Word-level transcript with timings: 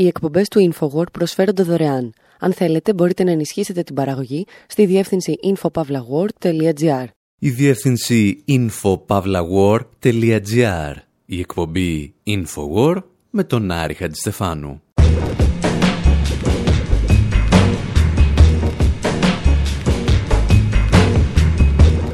Οι 0.00 0.06
εκπομπές 0.06 0.48
του 0.48 0.72
InfoWord 0.72 1.12
προσφέρονται 1.12 1.62
δωρεάν. 1.62 2.12
Αν 2.38 2.52
θέλετε, 2.52 2.94
μπορείτε 2.94 3.24
να 3.24 3.30
ενισχύσετε 3.30 3.82
την 3.82 3.94
παραγωγή 3.94 4.46
στη 4.66 4.86
διεύθυνση 4.86 5.38
infopavlagor.gr. 5.42 7.04
Η 7.38 7.50
διεύθυνση 7.50 8.44
infopavlagor.gr. 8.48 10.94
Η 11.26 11.38
εκπομπή 11.38 12.14
InfoWord 12.26 13.02
με 13.30 13.44
τον 13.44 13.70
Άρη 13.70 13.94
Χατζηστεφάνου. 13.94 14.82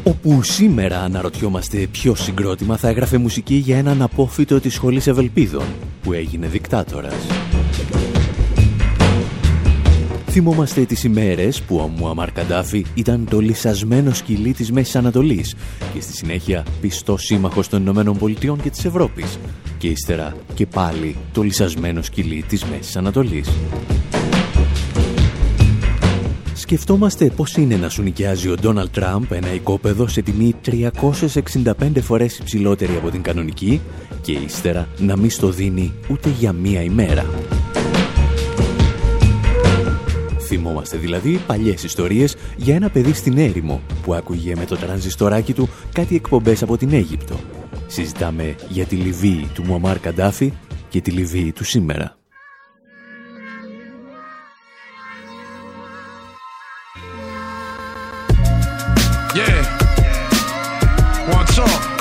Όπου 0.02 0.42
σήμερα 0.42 1.00
αναρωτιόμαστε 1.00 1.86
ποιο 1.90 2.14
συγκρότημα 2.14 2.76
θα 2.76 2.88
έγραφε 2.88 3.18
μουσική 3.18 3.54
για 3.54 3.78
έναν 3.78 4.02
απόφυτο 4.02 4.60
της 4.60 4.74
σχολής 4.74 5.06
Ευελπίδων 5.06 5.64
που 6.02 6.12
έγινε 6.12 6.46
δικτάτορας. 6.46 7.26
Θυμόμαστε 10.36 10.84
τις 10.84 11.04
ημέρες 11.04 11.62
που 11.62 11.76
ο 11.76 11.86
Μουαμάρ 11.86 12.32
Καντάφη 12.32 12.86
ήταν 12.94 13.26
το 13.30 13.40
λυσασμένο 13.40 14.14
σκυλί 14.14 14.52
της 14.52 14.72
Μέσης 14.72 14.96
Ανατολής 14.96 15.54
και 15.94 16.00
στη 16.00 16.12
συνέχεια 16.12 16.64
πιστό 16.80 17.16
σύμμαχος 17.16 17.68
των 17.68 17.80
Ηνωμένων 17.80 18.18
Πολιτειών 18.18 18.62
και 18.62 18.70
της 18.70 18.84
Ευρώπης 18.84 19.38
και 19.78 19.88
ύστερα 19.88 20.36
και 20.54 20.66
πάλι 20.66 21.16
το 21.32 21.42
λυσασμένο 21.42 22.02
σκυλί 22.02 22.44
της 22.48 22.64
Μέσης 22.64 22.96
Ανατολής. 22.96 23.50
Σκεφτόμαστε 26.54 27.30
πώς 27.36 27.56
είναι 27.56 27.76
να 27.76 27.88
σου 27.88 28.02
νοικιάζει 28.02 28.48
ο 28.48 28.54
Ντόναλτ 28.54 28.92
Τραμπ 28.92 29.32
ένα 29.32 29.54
οικόπεδο 29.54 30.06
σε 30.06 30.22
τιμή 30.22 30.54
365 30.66 31.72
φορές 32.00 32.38
υψηλότερη 32.38 32.96
από 32.96 33.10
την 33.10 33.22
κανονική 33.22 33.80
και 34.22 34.32
ύστερα 34.32 34.88
να 34.98 35.16
μην 35.16 35.30
στο 35.30 35.48
δίνει 35.48 35.92
ούτε 36.08 36.28
για 36.38 36.52
μία 36.52 36.82
ημέρα. 36.82 37.24
Θυμόμαστε 40.46 40.96
δηλαδή 40.96 41.40
παλιές 41.46 41.82
ιστορίες 41.82 42.36
για 42.56 42.74
ένα 42.74 42.90
παιδί 42.90 43.12
στην 43.12 43.38
έρημο 43.38 43.80
που 44.02 44.14
άκουγε 44.14 44.56
με 44.56 44.64
το 44.64 44.76
τρανζιστοράκι 44.76 45.52
του 45.52 45.68
κάτι 45.92 46.14
εκπομπές 46.14 46.62
από 46.62 46.76
την 46.76 46.92
Αίγυπτο. 46.92 47.40
Συζητάμε 47.86 48.54
για 48.68 48.84
τη 48.84 48.96
Λιβύη 48.96 49.48
του 49.54 49.62
Μουαμάρ 49.62 49.98
Καντάφη 49.98 50.52
και 50.88 51.00
τη 51.00 51.10
Λιβύη 51.10 51.52
του 51.52 51.64
σήμερα. 51.64 52.16
Tone 61.56 61.95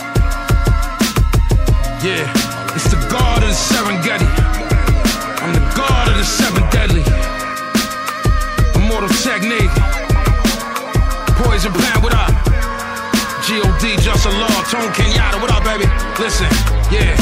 Listen, 16.20 16.48
yeah. 16.90 17.16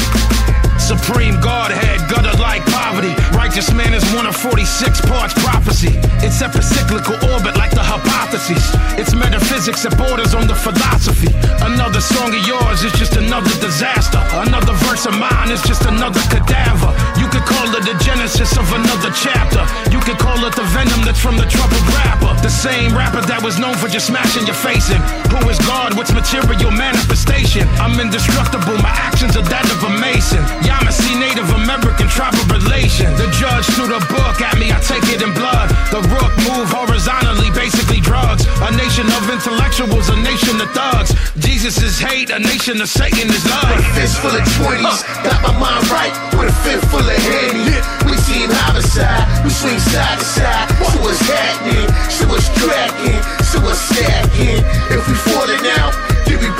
Supreme 0.78 1.40
Godhead, 1.40 1.98
gutter 2.08 2.36
like 2.38 2.62
poverty. 2.66 3.10
Righteous 3.34 3.72
man 3.72 3.92
is 3.92 4.04
one 4.14 4.26
of 4.26 4.36
46 4.36 5.00
parts 5.02 5.34
prophecy. 5.34 5.98
It's 6.22 6.38
epicyclical 6.40 7.18
orbit 7.34 7.56
like 7.56 7.72
the 7.72 7.82
hypotheses. 7.82 8.62
It's 8.94 9.14
metaphysics 9.14 9.82
that 9.82 9.98
borders 9.98 10.34
on 10.34 10.46
the 10.46 10.54
philosophy. 10.54 11.32
Another 11.64 12.00
song 12.00 12.30
of 12.36 12.46
yours 12.46 12.84
is 12.84 12.92
just 12.94 13.16
another 13.16 13.50
disaster. 13.58 14.20
Another 14.46 14.74
verse 14.86 15.06
of 15.06 15.18
mine 15.18 15.50
is 15.50 15.62
just 15.62 15.86
another 15.86 16.20
cadaver. 16.30 16.92
You 17.18 17.23
could 17.34 17.46
call 17.50 17.66
it 17.74 17.82
the 17.82 17.98
genesis 17.98 18.54
of 18.54 18.66
another 18.70 19.10
chapter. 19.10 19.66
You 19.90 19.98
could 19.98 20.18
call 20.22 20.38
it 20.46 20.54
the 20.54 20.62
venom 20.70 21.02
that's 21.02 21.18
from 21.18 21.34
the 21.34 21.46
troubled 21.50 21.82
rapper. 21.90 22.30
The 22.46 22.52
same 22.52 22.94
rapper 22.94 23.26
that 23.26 23.42
was 23.42 23.58
known 23.58 23.74
for 23.74 23.90
just 23.90 24.06
smashing 24.06 24.46
your 24.46 24.54
face 24.54 24.94
in. 24.94 25.02
Who 25.34 25.42
is 25.50 25.58
God? 25.66 25.98
What's 25.98 26.14
material 26.14 26.70
manifestation? 26.70 27.66
I'm 27.82 27.98
indestructible. 27.98 28.78
My 28.78 28.94
actions 28.94 29.34
are 29.34 29.46
that 29.50 29.66
of 29.66 29.82
a 29.82 29.92
mason. 29.98 30.46
Yamasee 30.62 31.18
Native 31.18 31.50
American 31.58 32.06
tribal 32.06 32.44
relation. 32.46 33.10
The 33.18 33.26
judge 33.34 33.66
threw 33.74 33.90
the 33.90 33.98
book 34.06 34.38
at 34.38 34.54
me. 34.54 34.70
I 34.70 34.78
take 34.78 35.02
it 35.10 35.18
in 35.18 35.34
blood. 35.34 35.74
The 35.90 36.06
rook 36.14 36.30
move 36.46 36.70
horizontally, 36.70 37.50
basically 37.50 37.98
drugs. 37.98 38.46
A 38.62 38.70
nation 38.78 39.10
of 39.10 39.26
intellectuals, 39.26 40.06
a 40.06 40.18
nation 40.22 40.54
of 40.62 40.70
thugs. 40.70 41.10
Jesus 41.42 41.82
is 41.82 41.98
hate, 41.98 42.30
a 42.30 42.38
nation 42.38 42.78
of 42.78 42.86
Satan 42.88 43.26
is 43.26 43.42
love. 43.50 43.74
With 43.74 43.82
a 43.82 43.94
fist 43.98 44.22
full 44.22 44.36
of 44.36 44.44
20s, 44.60 45.02
got 45.24 45.40
my 45.42 45.54
mind 45.58 45.82
right. 45.90 46.14
With 46.38 46.52
a 46.52 46.56
fist 46.62 46.84
full 46.92 47.02
of 47.02 47.23
handy. 47.24 47.76
We 48.04 48.14
team 48.28 48.50
homicide, 48.52 49.24
we 49.44 49.50
swing 49.50 49.78
side 49.78 50.18
to 50.18 50.24
side. 50.24 50.68
So 50.92 51.00
what's 51.00 51.20
happening? 51.24 51.88
So 52.12 52.28
what's 52.28 52.48
cracking? 52.60 53.20
So 53.44 53.60
what's 53.64 53.80
stacking? 53.80 54.60
If 54.92 55.02
we 55.08 55.14
falling 55.32 55.64
out, 55.80 55.92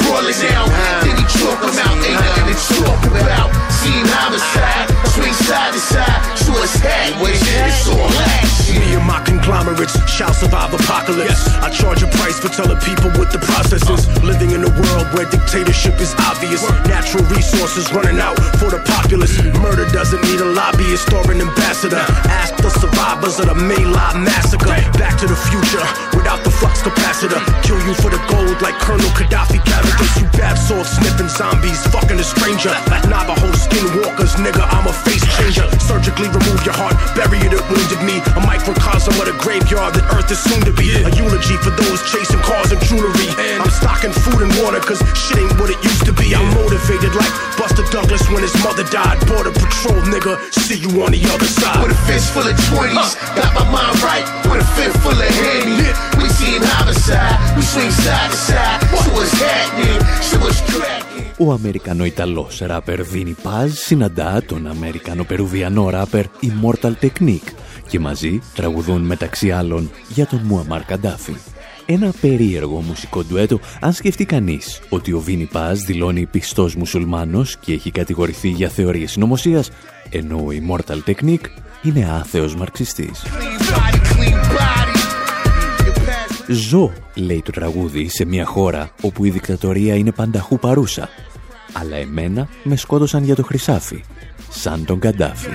brawling 0.02 0.34
out. 0.54 0.68
Then 1.04 1.14
we 1.14 1.24
choke 1.30 1.60
them 1.62 1.78
out, 1.78 1.96
ain't 2.02 2.18
nothing 2.18 2.48
to 2.50 2.56
talk 2.82 3.00
about. 3.12 3.48
Team 3.82 4.04
homicide, 4.08 4.88
swing 5.12 5.34
side 5.46 5.72
to 5.72 5.80
side. 5.80 6.20
So 6.38 6.52
what's 6.52 6.74
happening? 6.80 7.36
It's 7.36 7.88
all 7.88 8.10
action. 8.40 8.80
Me 8.80 8.94
and 8.94 9.06
my 9.06 9.20
conglomerates 9.22 9.94
shall 10.10 10.32
survive 10.32 10.74
apocalypse. 10.74 11.46
I 11.62 11.70
charge 11.70 12.02
a 12.02 12.08
price 12.18 12.38
for 12.40 12.48
telling 12.48 12.78
people 12.80 13.10
what 13.14 13.30
the 13.30 13.38
process 13.38 13.84
is. 13.88 14.08
Uh. 14.08 14.24
Living 14.24 14.50
in 14.52 14.64
a 14.64 14.72
world 14.72 15.06
where 15.14 15.28
dictatorship 15.28 16.00
is 16.00 16.14
obvious. 16.26 16.62
Natural 16.88 17.24
resources 17.30 17.92
running 17.92 18.18
out 18.18 18.38
for 18.58 18.70
the 18.70 18.82
populace. 18.86 19.36
Mm. 19.38 19.62
Murder 19.62 19.86
doesn't 19.90 20.22
need 20.22 20.40
a 20.40 20.48
lobbyist 20.48 21.12
or 21.12 21.22
an 21.30 21.40
ambassador. 21.40 22.04
Ask 22.30 22.56
the 22.56 22.70
survivors 22.70 23.38
of 23.38 23.46
the 23.46 23.54
May 23.54 23.84
massacre. 24.18 24.74
Back 24.98 25.18
to 25.18 25.26
the 25.26 25.36
future 25.36 26.13
without 26.24 26.40
the 26.40 26.50
flux 26.50 26.80
capacitor. 26.80 27.36
Kill 27.60 27.76
you 27.84 27.92
for 28.00 28.08
the 28.08 28.16
gold 28.32 28.56
like 28.64 28.72
Colonel 28.80 29.12
Gaddafi 29.12 29.60
characters. 29.60 30.08
You 30.16 30.24
bad 30.32 30.56
salt 30.56 30.88
sniffing 30.88 31.28
zombies, 31.28 31.84
fucking 31.92 32.16
a 32.16 32.24
stranger. 32.24 32.72
Navajo 33.12 33.52
skinwalkers, 33.52 34.40
nigga, 34.40 34.64
I'm 34.72 34.88
a 34.88 34.94
face 35.04 35.20
changer. 35.36 35.68
Surgically 35.76 36.32
remove 36.32 36.64
your 36.64 36.72
heart, 36.72 36.96
bury 37.12 37.44
it, 37.44 37.52
it 37.52 37.60
wounded 37.68 38.00
me. 38.08 38.24
A 38.40 38.40
microcosm 38.40 39.12
of 39.20 39.28
the 39.28 39.36
graveyard 39.44 39.92
that 40.00 40.08
Earth 40.16 40.32
is 40.32 40.40
soon 40.40 40.64
to 40.64 40.72
be. 40.72 40.96
A 41.04 41.12
eulogy 41.12 41.60
for 41.60 41.76
those 41.76 42.00
chasing 42.08 42.40
cars 42.40 42.72
and 42.72 42.80
jewelry. 42.88 43.28
I'm 43.60 43.68
stocking 43.68 44.16
food 44.24 44.48
and 44.48 44.52
water 44.64 44.80
cause 44.80 45.04
shit 45.12 45.36
ain't 45.36 45.52
what 45.60 45.68
it 45.68 45.78
used 45.84 46.08
to 46.08 46.14
be. 46.16 46.32
I'm 46.32 46.48
motivated 46.56 47.12
like 47.12 47.32
Buster 47.60 47.84
Douglas 47.92 48.24
when 48.32 48.40
his 48.40 48.56
mother 48.64 48.88
died. 48.88 49.20
Border 49.28 49.52
patrol, 49.52 50.00
nigga, 50.08 50.40
see 50.56 50.80
you 50.80 51.04
on 51.04 51.12
the 51.12 51.20
other 51.28 51.48
side. 51.48 51.84
With 51.84 51.92
a 51.92 52.00
fist 52.08 52.32
full 52.32 52.48
of 52.48 52.56
20s, 52.72 52.96
uh. 52.96 53.36
got 53.36 53.52
my 53.52 53.66
mind 53.68 54.00
right. 54.00 54.24
With 54.48 54.64
a 54.64 54.68
fist 54.72 54.96
full 55.04 55.12
of 55.12 55.28
handy. 55.44 56.13
We 56.44 56.50
team 56.50 56.62
homicide, 56.74 57.38
we 57.56 57.62
swing 57.72 57.92
side 58.04 58.30
to 58.32 58.38
side. 58.48 58.80
So 59.02 59.10
what's 59.16 59.34
happening? 59.48 60.00
So 60.28 60.36
what's 60.42 60.60
cracking? 60.70 61.32
Ο 61.38 61.52
Αμερικανο-Ιταλός 61.52 62.58
ράπερ 62.58 63.02
Βίνι 63.02 63.36
Πάζ 63.42 63.72
συναντά 63.72 64.42
τον 64.46 64.66
Αμερικανο-Περουβιανό 64.66 65.90
ράπερ 65.90 66.24
Immortal 66.42 66.92
Technique 67.00 67.52
και 67.88 67.98
μαζί 67.98 68.40
τραγουδούν 68.54 69.02
μεταξύ 69.02 69.50
άλλων 69.50 69.90
για 70.08 70.26
τον 70.26 70.40
Μουαμάρ 70.44 70.84
Καντάφη. 70.84 71.34
Ένα 71.86 72.12
περίεργο 72.20 72.80
μουσικό 72.80 73.24
ντουέτο 73.24 73.60
αν 73.80 73.92
σκεφτεί 73.92 74.24
κανείς 74.24 74.80
ότι 74.88 75.12
ο 75.12 75.20
Βίνι 75.20 75.44
Πάζ 75.44 75.80
δηλώνει 75.80 76.26
πιστός 76.26 76.74
μουσουλμάνος 76.74 77.56
και 77.56 77.72
έχει 77.72 77.90
κατηγορηθεί 77.90 78.48
για 78.48 78.68
θεωρίες 78.68 79.10
συνωμοσίας, 79.10 79.70
ενώ 80.10 80.36
ο 80.36 80.48
Immortal 80.50 81.10
Technique 81.10 81.46
είναι 81.82 82.08
άθεος 82.20 82.54
μαρξιστής. 82.54 83.22
Ζω, 86.48 86.92
λέει 87.14 87.42
το 87.44 87.50
τραγούδι, 87.50 88.08
σε 88.08 88.24
μια 88.24 88.44
χώρα 88.44 88.90
όπου 89.00 89.24
η 89.24 89.30
δικτατορία 89.30 89.94
είναι 89.94 90.12
πανταχού 90.12 90.58
παρούσα. 90.58 91.08
Αλλά 91.72 91.96
εμένα 91.96 92.48
με 92.62 92.76
σκότωσαν 92.76 93.24
για 93.24 93.34
το 93.34 93.42
χρυσάφι, 93.42 94.04
σαν 94.50 94.84
τον 94.84 94.98
Καντάφη. 94.98 95.48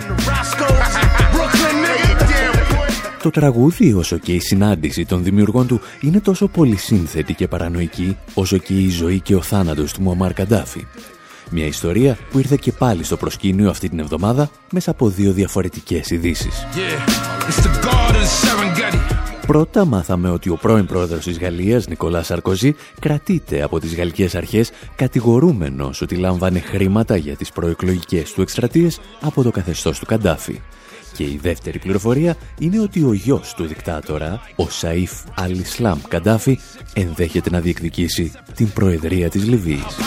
Το 3.21 3.29
τραγούδι, 3.29 3.93
όσο 3.93 4.17
και 4.17 4.33
η 4.33 4.39
συνάντηση 4.39 5.05
των 5.05 5.23
δημιουργών 5.23 5.67
του, 5.67 5.81
είναι 6.01 6.19
τόσο 6.19 6.47
πολύ 6.47 6.75
σύνθετη 6.75 7.33
και 7.33 7.47
παρανοϊκή, 7.47 8.17
όσο 8.33 8.57
και 8.57 8.73
η 8.73 8.89
ζωή 8.89 9.19
και 9.19 9.35
ο 9.35 9.41
θάνατος 9.41 9.93
του 9.93 10.01
Μουαμάρ 10.01 10.33
Καντάφη. 10.33 10.85
Μια 11.51 11.65
ιστορία 11.65 12.17
που 12.31 12.39
ήρθε 12.39 12.57
και 12.61 12.71
πάλι 12.71 13.03
στο 13.03 13.17
προσκήνιο 13.17 13.69
αυτή 13.69 13.89
την 13.89 13.99
εβδομάδα 13.99 14.49
μέσα 14.71 14.91
από 14.91 15.09
δύο 15.09 15.31
διαφορετικές 15.31 16.09
ειδήσεις. 16.09 16.65
Πρώτα 19.49 19.85
μάθαμε 19.85 20.29
ότι 20.29 20.49
ο 20.49 20.55
πρώην 20.55 20.85
πρόεδρος 20.85 21.23
της 21.23 21.39
Γαλλίας, 21.39 21.87
Νικολά 21.87 22.23
Σαρκοζή, 22.23 22.75
κρατείται 22.99 23.61
από 23.61 23.79
τις 23.79 23.95
γαλλικές 23.95 24.35
αρχές 24.35 24.71
κατηγορούμενος 24.95 26.01
ότι 26.01 26.15
λάμβανε 26.15 26.59
χρήματα 26.59 27.15
για 27.15 27.35
τις 27.35 27.51
προεκλογικές 27.51 28.33
του 28.33 28.41
εκστρατείες 28.41 28.99
από 29.21 29.43
το 29.43 29.51
καθεστώς 29.51 29.99
του 29.99 30.05
Καντάφη. 30.05 30.61
Και 31.15 31.23
η 31.23 31.39
δεύτερη 31.41 31.79
πληροφορία 31.79 32.35
είναι 32.59 32.79
ότι 32.79 33.03
ο 33.03 33.13
γιος 33.13 33.53
του 33.53 33.65
δικτάτορα, 33.65 34.41
ο 34.55 34.67
Σαΐφ 34.81 35.11
Αλ-Ισλάμ 35.35 35.99
Καντάφη, 36.07 36.59
ενδέχεται 36.93 37.49
να 37.49 37.59
διεκδικήσει 37.59 38.31
την 38.55 38.71
Προεδρία 38.73 39.29
της 39.29 39.43
Λιβύης. 39.43 39.97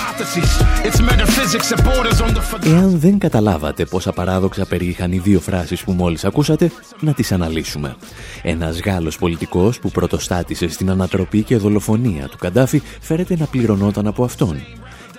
Εάν 2.64 2.99
δεν 2.99 3.19
καταλάβατε 3.19 3.84
πόσα 3.84 4.12
παράδοξα 4.12 4.66
περιείχαν 4.66 5.12
οι 5.12 5.19
δύο 5.19 5.40
φράσεις 5.40 5.84
που 5.84 5.93
μόλις 5.93 6.25
ακούσατε, 6.25 6.70
να 7.00 7.12
τις 7.12 7.32
αναλύσουμε. 7.32 7.96
Ένας 8.43 8.81
Γάλλος 8.81 9.19
πολιτικός 9.19 9.78
που 9.78 9.90
πρωτοστάτησε 9.90 10.69
στην 10.69 10.90
ανατροπή 10.90 11.43
και 11.43 11.56
δολοφονία 11.56 12.28
του 12.28 12.37
Καντάφη 12.38 12.82
φέρεται 13.00 13.37
να 13.37 13.46
πληρωνόταν 13.46 14.06
από 14.06 14.25
αυτόν 14.25 14.56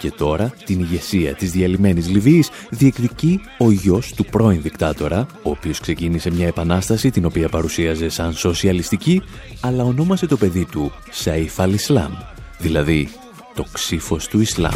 και 0.03 0.11
τώρα 0.11 0.53
την 0.65 0.79
ηγεσία 0.79 1.33
της 1.33 1.51
διαλυμένης 1.51 2.07
Λιβύης 2.09 2.49
διεκδικεί 2.69 3.41
ο 3.57 3.71
γιος 3.71 4.13
του 4.13 4.25
πρώην 4.25 4.61
δικτάτορα, 4.61 5.27
ο 5.43 5.49
οποίος 5.49 5.79
ξεκίνησε 5.79 6.31
μια 6.31 6.47
επανάσταση 6.47 7.09
την 7.09 7.25
οποία 7.25 7.49
παρουσίαζε 7.49 8.09
σαν 8.09 8.33
σοσιαλιστική, 8.33 9.21
αλλά 9.61 9.83
ονόμασε 9.83 10.25
το 10.25 10.37
παιδί 10.37 10.65
του 10.65 10.91
Σαΐφ 11.23 11.49
Αλ-Ισλάμ, 11.57 12.11
δηλαδή 12.59 13.09
το 13.55 13.65
ξύφος 13.71 14.27
του 14.27 14.39
Ισλάμ. 14.39 14.73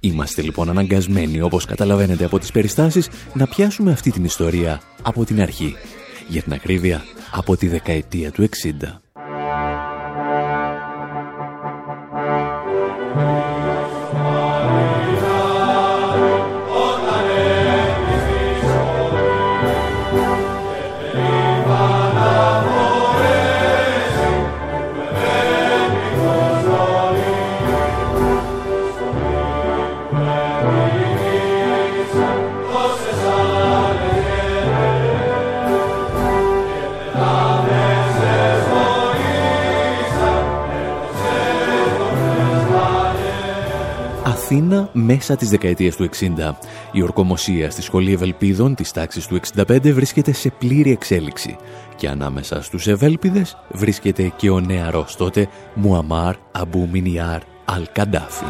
Είμαστε 0.00 0.42
λοιπόν 0.42 0.68
αναγκασμένοι, 0.68 1.40
όπως 1.40 1.64
καταλαβαίνετε 1.64 2.24
από 2.24 2.38
τις 2.38 2.50
περιστάσεις, 2.50 3.08
να 3.34 3.46
πιάσουμε 3.46 3.92
αυτή 3.92 4.10
την 4.10 4.24
ιστορία 4.24 4.80
από 5.02 5.24
την 5.24 5.40
αρχή. 5.40 5.76
Για 6.28 6.42
την 6.42 6.52
ακρίβεια, 6.52 7.04
από 7.32 7.56
τη 7.56 7.68
δεκαετία 7.68 8.30
του 8.30 8.42
60. 8.42 9.01
Μέσα 45.22 45.36
της 45.36 45.48
δεκαετίας 45.48 45.96
του 45.96 46.04
60. 46.04 46.54
Η 46.92 47.02
ορκομοσία 47.02 47.70
στη 47.70 47.82
Σχολή 47.82 48.12
Ευελπίδων 48.12 48.74
της 48.74 48.92
τάξης 48.92 49.26
του 49.26 49.40
65 49.56 49.92
βρίσκεται 49.92 50.32
σε 50.32 50.50
πλήρη 50.50 50.90
εξέλιξη 50.90 51.56
και 51.96 52.08
ανάμεσα 52.08 52.62
στους 52.62 52.86
Ευέλπιδες 52.86 53.56
βρίσκεται 53.70 54.32
και 54.36 54.50
ο 54.50 54.60
νεαρός 54.60 55.16
τότε 55.16 55.48
Μουαμάρ 55.74 56.34
Αμπού 56.52 56.88
Μινιάρ 56.92 57.40
Αλ 57.64 57.86
Καντάφη. 57.92 58.44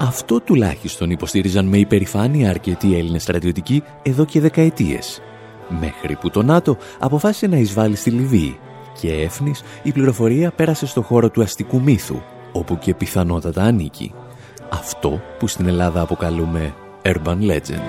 Αυτό 0.00 0.40
τουλάχιστον 0.40 1.10
υποστήριζαν 1.10 1.66
με 1.66 1.78
υπερηφάνεια 1.78 2.50
αρκετοί 2.50 2.96
Έλληνες 2.96 3.22
στρατιωτικοί 3.22 3.82
εδώ 4.02 4.24
και 4.24 4.40
δεκαετίες. 4.40 5.20
Μέχρι 5.80 6.16
που 6.16 6.30
το 6.30 6.42
ΝΑΤΟ 6.42 6.76
αποφάσισε 6.98 7.46
να 7.46 7.56
εισβάλλει 7.56 7.96
στη 7.96 8.10
Λιβύη 8.10 8.58
και 9.00 9.12
έφνης 9.12 9.62
η 9.82 9.92
πληροφορία 9.92 10.50
πέρασε 10.50 10.86
στο 10.86 11.02
χώρο 11.02 11.30
του 11.30 11.42
αστικού 11.42 11.80
μύθου 11.80 12.22
όπου 12.52 12.78
και 12.78 12.94
πιθανότατα 12.94 13.62
ανήκει. 13.62 14.14
Αυτό 14.68 15.20
που 15.38 15.46
στην 15.46 15.66
Ελλάδα 15.66 16.00
αποκαλούμε 16.00 16.74
Urban 17.02 17.38
Legend. 17.50 17.88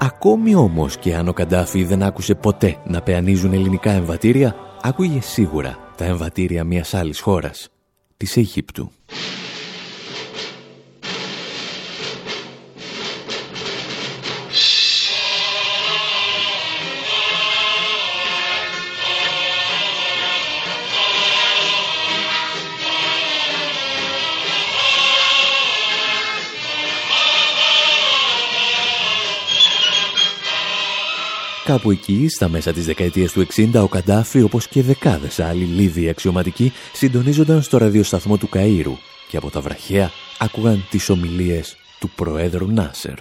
Ακόμη 0.00 0.54
όμως 0.54 0.96
και 0.96 1.14
αν 1.14 1.28
ο 1.28 1.32
Καντάφη 1.32 1.84
δεν 1.84 2.02
άκουσε 2.02 2.34
ποτέ 2.34 2.76
να 2.84 3.00
πεανίζουν 3.00 3.52
ελληνικά 3.52 3.90
εμβατήρια, 3.90 4.56
άκουγε 4.82 5.20
σίγουρα 5.20 5.78
τα 5.96 6.04
εμβατήρια 6.04 6.64
μιας 6.64 6.94
άλλης 6.94 7.20
χώρας, 7.20 7.68
της 8.16 8.36
Αιγύπτου. 8.36 8.90
Κάπου 31.68 31.90
εκεί, 31.90 32.28
στα 32.28 32.48
μέσα 32.48 32.72
της 32.72 32.86
δεκαετίας 32.86 33.32
του 33.32 33.46
60, 33.54 33.82
ο 33.82 33.88
Καντάφη, 33.88 34.42
όπως 34.42 34.68
και 34.68 34.82
δεκάδες 34.82 35.40
άλλοι 35.40 35.64
Λίβοι 35.64 36.08
αξιωματικοί, 36.08 36.72
συντονίζονταν 36.92 37.62
στο 37.62 37.78
ραδιοσταθμό 37.78 38.36
του 38.36 38.48
Καΐρου 38.52 38.96
και 39.28 39.36
από 39.36 39.50
τα 39.50 39.60
βραχαία 39.60 40.10
άκουγαν 40.38 40.86
τις 40.90 41.08
ομιλίες 41.08 41.76
του 42.00 42.10
Προέδρου 42.10 42.72
Νάσερ. 42.72 43.12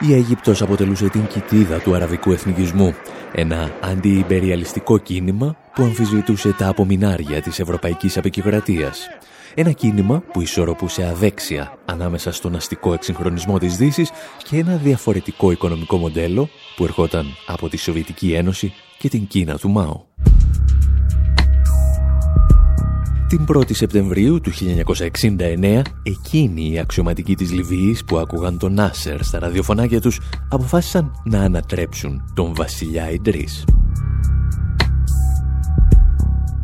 Η 0.00 0.14
Αίγυπτος 0.14 0.62
αποτελούσε 0.62 1.08
την 1.08 1.26
κοιτίδα 1.26 1.78
του 1.78 1.94
αραβικού 1.94 2.32
εθνικισμού, 2.32 2.94
ένα 3.32 3.70
αντιυμπεριαλιστικό 3.80 4.98
κίνημα 4.98 5.56
που 5.74 5.82
αμφισβητούσε 5.82 6.54
τα 6.58 6.68
απομεινάρια 6.68 7.42
της 7.42 7.60
ευρωπαϊκής 7.60 8.16
απεικιοκρατίας. 8.16 9.08
Ένα 9.56 9.72
κίνημα 9.72 10.22
που 10.32 10.40
ισορροπούσε 10.40 11.06
αδέξια 11.06 11.78
ανάμεσα 11.84 12.32
στον 12.32 12.54
αστικό 12.54 12.92
εξυγχρονισμό 12.92 13.58
της 13.58 13.76
Δύσης 13.76 14.10
και 14.42 14.56
ένα 14.56 14.76
διαφορετικό 14.76 15.50
οικονομικό 15.50 15.96
μοντέλο 15.96 16.48
που 16.76 16.84
ερχόταν 16.84 17.26
από 17.46 17.68
τη 17.68 17.76
Σοβιετική 17.76 18.32
Ένωση 18.32 18.72
και 18.98 19.08
την 19.08 19.26
Κίνα 19.26 19.58
του 19.58 19.70
Μάου. 19.70 20.06
Την 23.28 23.46
1η 23.54 23.74
Σεπτεμβρίου 23.74 24.40
του 24.40 24.50
1969, 25.22 25.82
εκείνοι 26.02 26.70
οι 26.72 26.78
αξιωματικοί 26.78 27.34
της 27.34 27.52
Λιβύης 27.52 28.04
που 28.04 28.18
άκουγαν 28.18 28.58
τον 28.58 28.74
Νάσερ 28.74 29.22
στα 29.22 29.38
ραδιοφωνάκια 29.38 30.00
τους 30.00 30.20
αποφάσισαν 30.48 31.22
να 31.24 31.40
ανατρέψουν 31.40 32.32
τον 32.34 32.54
βασιλιά 32.54 33.10
Ιντρίς. 33.10 33.64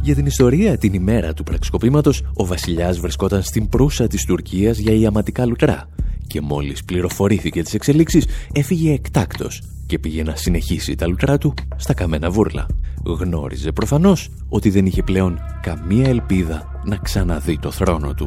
Για 0.02 0.14
την 0.14 0.26
ιστορία, 0.26 0.78
την 0.78 0.92
ημέρα 0.92 1.32
του 1.32 1.42
πραξικοπήματος, 1.42 2.22
ο 2.34 2.46
βασιλιάς 2.46 2.98
βρισκόταν 2.98 3.42
στην 3.42 3.68
προύσα 3.68 4.06
της 4.06 4.24
Τουρκίας 4.24 4.78
για 4.78 4.92
ιαματικά 4.92 5.46
λουτρά 5.46 5.88
και 6.26 6.40
μόλις 6.40 6.84
πληροφορήθηκε 6.84 7.62
τις 7.62 7.74
εξελίξεις, 7.74 8.26
έφυγε 8.52 8.92
εκτάκτος 8.92 9.62
και 9.86 9.98
πήγε 9.98 10.22
να 10.22 10.36
συνεχίσει 10.36 10.94
τα 10.94 11.06
λουτρά 11.06 11.38
του 11.38 11.54
στα 11.76 11.94
καμένα 11.94 12.30
βούρλα. 12.30 12.66
Γνώριζε 13.04 13.72
προφανώς 13.72 14.28
ότι 14.48 14.70
δεν 14.70 14.86
είχε 14.86 15.02
πλέον 15.02 15.38
καμία 15.62 16.08
ελπίδα 16.08 16.80
να 16.84 16.96
ξαναδεί 16.96 17.58
το 17.58 17.70
θρόνο 17.70 18.14
του. 18.14 18.26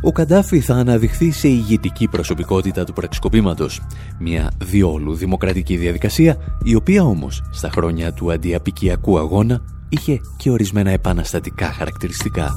Ο 0.00 0.12
Καντάφη 0.12 0.60
θα 0.60 0.74
αναδειχθεί 0.74 1.30
σε 1.30 1.48
ηγετική 1.48 2.08
προσωπικότητα 2.08 2.84
του 2.84 2.92
πραξικοπήματος. 2.92 3.80
Μια 4.18 4.50
διόλου 4.64 5.14
δημοκρατική 5.14 5.76
διαδικασία, 5.76 6.36
η 6.64 6.74
οποία 6.74 7.02
όμως 7.02 7.42
στα 7.50 7.70
χρόνια 7.70 8.12
του 8.12 8.32
αντιαπικιακού 8.32 9.18
αγώνα 9.18 9.60
είχε 9.88 10.20
και 10.36 10.50
ορισμένα 10.50 10.90
επαναστατικά 10.90 11.72
χαρακτηριστικά. 11.72 12.50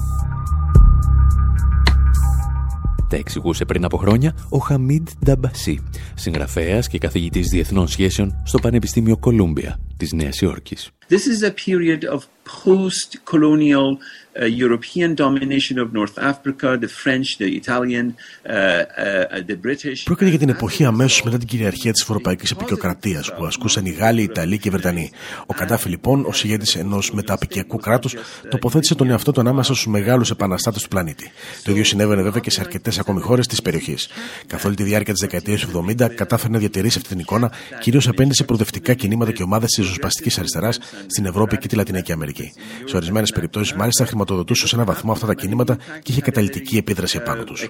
Τα 3.08 3.18
εξηγούσε 3.18 3.66
πριν 3.66 3.86
από 3.86 3.98
χρόνια 3.98 4.34
ο 4.50 4.58
Χαμίντ 4.58 5.08
Νταμπασί, 5.26 5.80
συγγραφέας 6.16 6.88
και 6.88 6.98
καθηγητής 6.98 7.48
διεθνών 7.48 7.88
σχέσεων 7.88 8.42
στο 8.44 8.60
Πανεπιστήμιο 8.60 9.18
Κολούμπια 9.18 9.80
της 9.98 10.14
Νέας 10.14 10.42
Υόρκης. 10.42 10.92
This 11.12 11.28
is 11.28 11.44
a 11.44 11.52
period 11.52 12.06
of 12.06 12.22
post-colonial 12.64 14.00
uh, 14.40 14.46
European 14.46 15.14
domination 15.16 15.78
of 15.84 15.88
North 15.94 16.18
Africa, 16.18 16.78
the 16.78 16.88
French, 16.88 17.38
the 17.38 17.50
Italian, 17.62 18.16
uh, 18.46 18.52
uh, 18.52 19.42
the 19.48 19.58
British. 19.66 20.04
Πρόκειται 20.04 20.30
για 20.30 20.40
την 20.40 20.50
εποχή 20.50 20.86
αμέσως 20.86 21.24
μετά 21.24 21.38
την 21.38 21.48
κυριαρχία 21.48 21.92
της 21.92 22.02
Ευρωπαϊκής 22.02 22.52
Επικοκρατία 22.52 23.24
που 23.38 23.46
ασκούσαν 23.46 23.86
οι 23.86 23.90
Γάλλοι, 23.90 24.22
οι 24.22 24.24
Ιταλοί 24.24 24.58
και 24.58 24.68
οι 24.68 24.72
Βρετανοί. 24.72 25.12
Ο 25.46 25.54
Καντάφη 25.54 25.90
λοιπόν, 25.90 26.26
ω 26.26 26.32
ηγέτη 26.44 26.80
ενός 26.80 27.12
μεταπικιακού 27.12 27.78
κράτους, 27.78 28.16
τοποθέτησε 28.50 28.96
τον 28.96 29.10
εαυτό 29.10 29.32
του 29.32 29.40
ανάμεσα 29.40 29.74
στους 29.74 29.88
μεγάλους 29.88 30.30
επαναστάτες 30.30 30.82
του 30.82 30.88
πλανήτη. 30.88 31.32
Το 31.64 31.72
ίδιο 31.72 31.84
συνέβαινε 31.84 32.22
βέβαια 32.22 32.42
και 32.42 32.50
σε 32.50 32.62
αρκετές 32.62 33.00
ακόμη 33.00 33.22
χώρες 33.22 33.48
της 33.48 33.62
περιοχής. 33.62 34.10
Καθ' 34.48 34.66
όλη 34.66 34.76
τη 34.76 34.84
διάρκεια 34.84 35.14
της 35.14 35.22
δεκαετίας 35.22 35.62
του 35.62 35.86
70 36.00 36.10
κατάφερε 36.16 36.54
να 36.54 36.60
διατηρήσει 36.60 36.98
αυτή 36.98 37.10
την 37.10 37.20
εικόνα, 37.20 37.52
κυρίως 37.80 38.08
απέναντι 38.08 38.36
σε 38.36 38.44
προοδευτικά 38.44 38.94
κινήματα 38.94 39.32
και 39.32 39.44
ομάδες 39.44 39.70
της 39.70 39.78
ριζοσπαστικής 39.78 40.38
αριστεράς, 40.38 40.80
στην 41.08 41.26
Ευρώπη 41.26 41.58
και 41.58 41.68
τη 41.68 41.76
Λατινική 41.76 42.12
Αμερική. 42.12 42.52
Σε 42.86 42.96
ορισμένες 42.96 43.32
περιπτώσεις, 43.32 43.74
μάλιστα, 43.74 44.06
χρηματοδοτούσε 44.06 44.68
σε 44.68 44.76
ένα 44.76 44.86
βαθμό 44.86 45.12
αυτά 45.12 45.28
τα 45.28 45.34
κινήματα 45.34 45.78
και 46.04 46.12
είχε 46.12 46.22
καταλητική 46.22 46.78
επίδραση 46.78 47.18
επάνω 47.18 47.44
τους. 47.44 47.70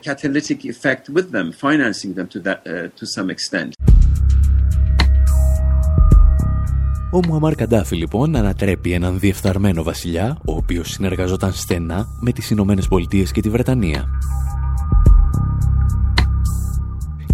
Ο 7.13 7.19
Μουαμάρ 7.27 7.55
Καντάφη 7.55 7.95
λοιπόν 7.95 8.35
ανατρέπει 8.35 8.91
έναν 8.91 9.19
διεφθαρμένο 9.19 9.83
βασιλιά, 9.83 10.37
ο 10.45 10.55
οποίος 10.55 10.89
συνεργαζόταν 10.89 11.53
στενά 11.53 12.07
με 12.19 12.31
τις 12.31 12.49
Ηνωμένες 12.49 12.87
Πολιτείες 12.87 13.31
και 13.31 13.41
τη 13.41 13.49
Βρετανία. 13.49 14.05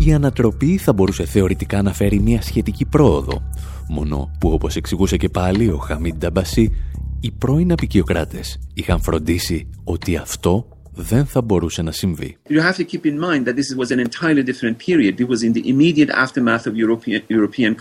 Η 0.07 0.13
ανατροπή 0.13 0.77
θα 0.77 0.93
μπορούσε 0.93 1.25
θεωρητικά 1.25 1.81
να 1.81 1.93
φέρει 1.93 2.19
μια 2.19 2.41
σχετική 2.41 2.85
πρόοδο, 2.85 3.41
μόνο 3.87 4.31
που 4.39 4.49
όπως 4.49 4.75
εξηγούσε 4.75 5.17
και 5.17 5.29
πάλι 5.29 5.69
ο 5.69 5.77
Χαμίντ 5.77 6.15
Νταμπασί, 6.17 6.71
οι 7.19 7.31
πρώην 7.31 7.71
απεικιοκράτες 7.71 8.59
είχαν 8.73 9.01
φροντίσει 9.01 9.69
ότι 9.83 10.15
αυτό 10.15 10.67
δεν 10.97 11.25
θα 11.25 11.41
μπορούσε 11.41 11.81
να 11.81 11.91
συμβεί. 11.91 12.37
You 12.49 12.61
have 12.61 12.75
to 12.75 12.85
keep 12.85 13.05
in 13.05 13.19
mind 13.19 13.45
that 13.45 13.55
this 13.55 13.69
was 13.77 13.91
an 13.91 13.99
entirely 13.99 14.43
different 14.43 14.77
period. 14.87 15.19
It 15.19 15.27
was 15.27 15.41
in 15.47 15.51
the 15.53 15.63
immediate 15.73 16.09
aftermath 16.23 16.65
of 16.69 16.73
European, 16.85 17.21
European 17.37 17.71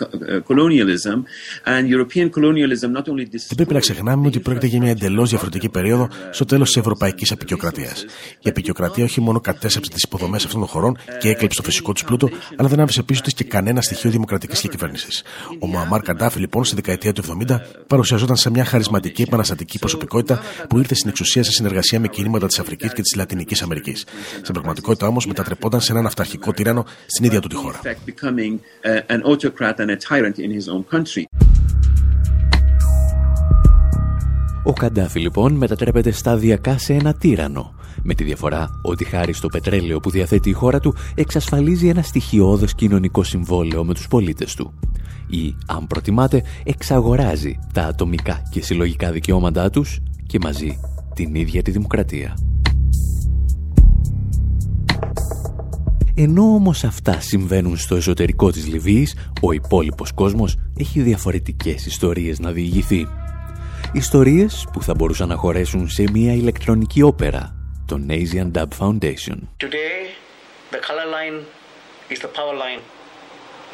colonialism 0.50 1.16
and 1.72 1.82
European 1.94 2.26
colonialism 2.36 2.88
not 2.98 3.06
only 3.08 3.24
Δεν 3.30 3.56
πρέπει 3.56 3.72
να 3.72 3.80
ξεχνάμε 3.80 4.26
ότι 4.26 4.40
πρόκειται 4.40 4.66
για 4.66 4.80
μια 4.80 4.90
εντελώς 4.90 5.28
διαφορετική 5.28 5.68
περίοδο 5.68 6.08
στο 6.30 6.44
τέλος 6.44 6.66
της 6.66 6.76
ευρωπαϊκής 6.76 7.32
απεικιοκρατίας. 7.32 8.04
Η 8.40 8.48
απεικιοκρατία 8.48 9.04
όχι 9.04 9.20
μόνο 9.20 9.40
κατέσσεψε 9.40 9.90
τις 9.90 10.02
υποδομές 10.02 10.44
αυτών 10.44 10.60
των 10.60 10.68
χωρών 10.68 10.98
και 11.18 11.28
έκλειψε 11.28 11.56
το 11.56 11.62
φυσικό 11.62 11.92
τους 11.92 12.04
πλούτο, 12.04 12.28
αλλά 12.56 12.68
δεν 12.68 12.80
άφησε 12.80 13.02
πίσω 13.02 13.22
της 13.22 13.34
και 13.34 13.44
κανένα 13.44 13.80
στοιχείο 13.80 14.10
δημοκρατικής 14.10 14.60
διακυβέρνηση. 14.60 15.06
Ο 15.58 15.66
Μουαμάρ 15.66 16.00
Καντάφη, 16.00 16.38
λοιπόν, 16.40 16.64
στη 16.64 16.74
δεκαετία 16.74 17.12
του 17.12 17.22
70 17.48 17.60
παρουσιαζόταν 17.86 18.36
σε 18.36 18.50
μια 18.50 18.64
χαρισματική 18.64 19.22
επαναστατική 19.22 19.78
προσωπικότητα 19.78 20.40
που 20.68 20.78
ήρθε 20.78 20.94
στην 20.94 21.08
εξουσία 21.08 21.42
σε 21.44 21.50
συνεργασία 21.50 22.00
με 22.00 22.08
κινήματα 22.08 22.46
της 22.46 22.58
Αφρικής 22.58 22.92
και 22.92 23.02
της 23.06 23.16
Λατινικής 23.16 23.62
Αμερικής. 23.62 24.04
Στην 24.42 24.54
πραγματικότητα 24.54 25.06
όμως 25.06 25.26
μετατρεπόταν 25.26 25.80
σε 25.80 25.92
έναν 25.92 26.06
αυταρχικό 26.06 26.52
τυράννο 26.52 26.84
στην 27.06 27.24
ίδια 27.24 27.40
του 27.40 27.48
τη 27.48 27.54
χώρα. 27.54 27.80
Ο 34.62 34.72
Καντάφη 34.72 35.20
λοιπόν 35.20 35.52
μετατρέπεται 35.52 36.10
σταδιακά 36.10 36.78
σε 36.78 36.92
ένα 36.92 37.14
τύρανο, 37.14 37.74
με 38.02 38.14
τη 38.14 38.24
διαφορά 38.24 38.80
ότι 38.82 39.04
χάρη 39.04 39.32
στο 39.32 39.48
πετρέλαιο 39.48 40.00
που 40.00 40.10
διαθέτει 40.10 40.50
η 40.50 40.52
χώρα 40.52 40.80
του 40.80 40.94
εξασφαλίζει 41.14 41.88
ένα 41.88 42.02
στοιχειώδες 42.02 42.74
κοινωνικό 42.74 43.22
συμβόλαιο 43.22 43.84
με 43.84 43.94
τους 43.94 44.08
πολίτες 44.08 44.54
του. 44.54 44.74
Ή, 45.26 45.56
αν 45.66 45.86
προτιμάτε, 45.86 46.42
εξαγοράζει 46.64 47.58
τα 47.72 47.82
ατομικά 47.82 48.42
και 48.50 48.62
συλλογικά 48.62 49.10
δικαιώματά 49.10 49.70
τους 49.70 50.00
και 50.26 50.38
μαζί 50.42 50.80
την 51.14 51.34
ίδια 51.34 51.62
τη 51.62 51.70
δημοκρατία. 51.70 52.36
Ενώ 56.18 56.42
όμως 56.42 56.84
αυτά 56.84 57.20
συμβαίνουν 57.20 57.76
στο 57.76 57.96
εσωτερικό 57.96 58.50
της 58.50 58.66
Λιβύης, 58.66 59.16
ο 59.42 59.52
υπόλοιπος 59.52 60.12
κόσμος 60.12 60.56
έχει 60.78 61.00
διαφορετικές 61.00 61.86
ιστορίες 61.86 62.38
να 62.38 62.52
διηγηθεί. 62.52 63.06
Ιστορίες 63.92 64.66
που 64.72 64.82
θα 64.82 64.94
μπορούσαν 64.94 65.28
να 65.28 65.36
χωρέσουν 65.36 65.88
σε 65.88 66.04
μια 66.12 66.32
ηλεκτρονική 66.32 67.02
όπερα, 67.02 67.54
τον 67.86 68.06
Asian 68.10 68.50
Dub 68.52 68.68
Foundation. 68.78 69.38
Today, 69.58 69.98
the 70.70 70.80
color 70.88 71.08
line 71.16 71.38
is 72.10 72.18
the 72.20 72.30
power 72.38 72.56
line, 72.64 72.80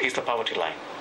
is 0.07 0.13
the 0.13 0.21
poverty 0.21 0.55
line. 0.55 0.92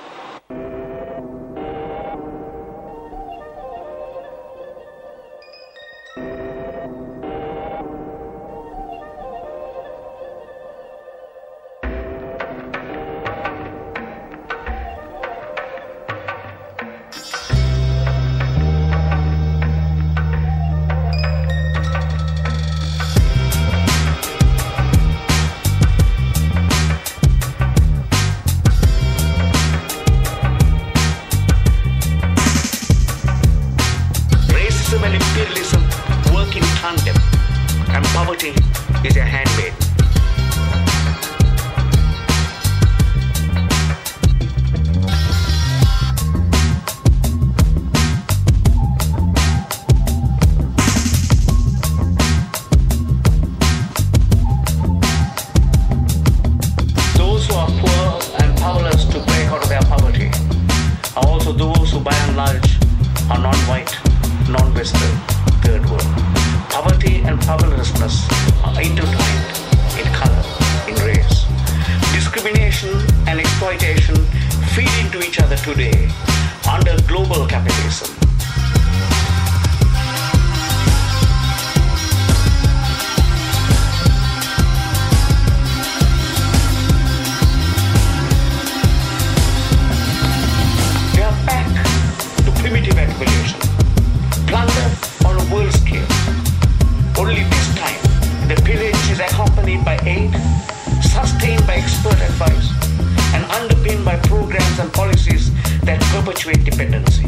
dependency. 106.42 107.22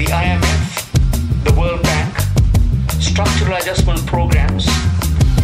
The 0.00 0.06
IMF, 0.06 1.44
the 1.44 1.52
World 1.52 1.82
Bank, 1.82 2.18
structural 2.98 3.54
adjustment 3.58 4.06
programs, 4.06 4.64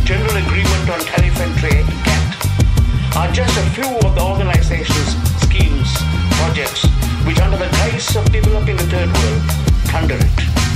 general 0.05 0.35
agreement 0.37 0.89
on 0.89 1.01
tariff 1.01 1.39
and 1.39 1.55
trade, 1.59 1.85
GATT, 2.05 3.17
are 3.17 3.31
just 3.31 3.55
a 3.59 3.71
few 3.77 3.85
of 4.09 4.15
the 4.15 4.23
organization's 4.23 5.13
schemes, 5.45 5.93
projects, 6.41 6.87
which 7.27 7.39
under 7.41 7.59
the 7.59 7.69
guise 7.69 8.17
of 8.17 8.25
developing 8.33 8.77
the 8.77 8.85
third 8.85 9.13
world, 9.13 9.43
plunder 9.91 10.17
it. 10.17 10.76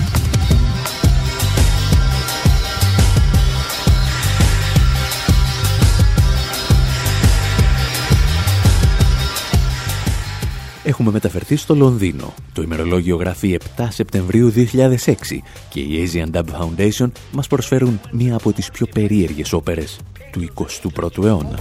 Έχουμε 10.84 11.10
μεταφερθεί 11.10 11.56
στο 11.56 11.74
Λονδίνο. 11.74 12.34
Το 12.52 12.62
ημερολόγιο 12.62 13.16
γράφει 13.16 13.58
7 13.76 13.86
Σεπτεμβρίου 13.90 14.52
2006 14.52 15.14
και 15.68 15.80
οι 15.80 16.10
Asian 16.12 16.36
Dub 16.36 16.44
Foundation 16.44 17.10
μας 17.32 17.46
προσφέρουν 17.46 18.00
μία 18.10 18.34
από 18.34 18.52
τις 18.52 18.70
πιο 18.70 18.86
περίεργες 18.94 19.52
όπερες 19.52 19.98
του 20.32 20.52
21ου 20.54 21.24
αιώνα. 21.24 21.58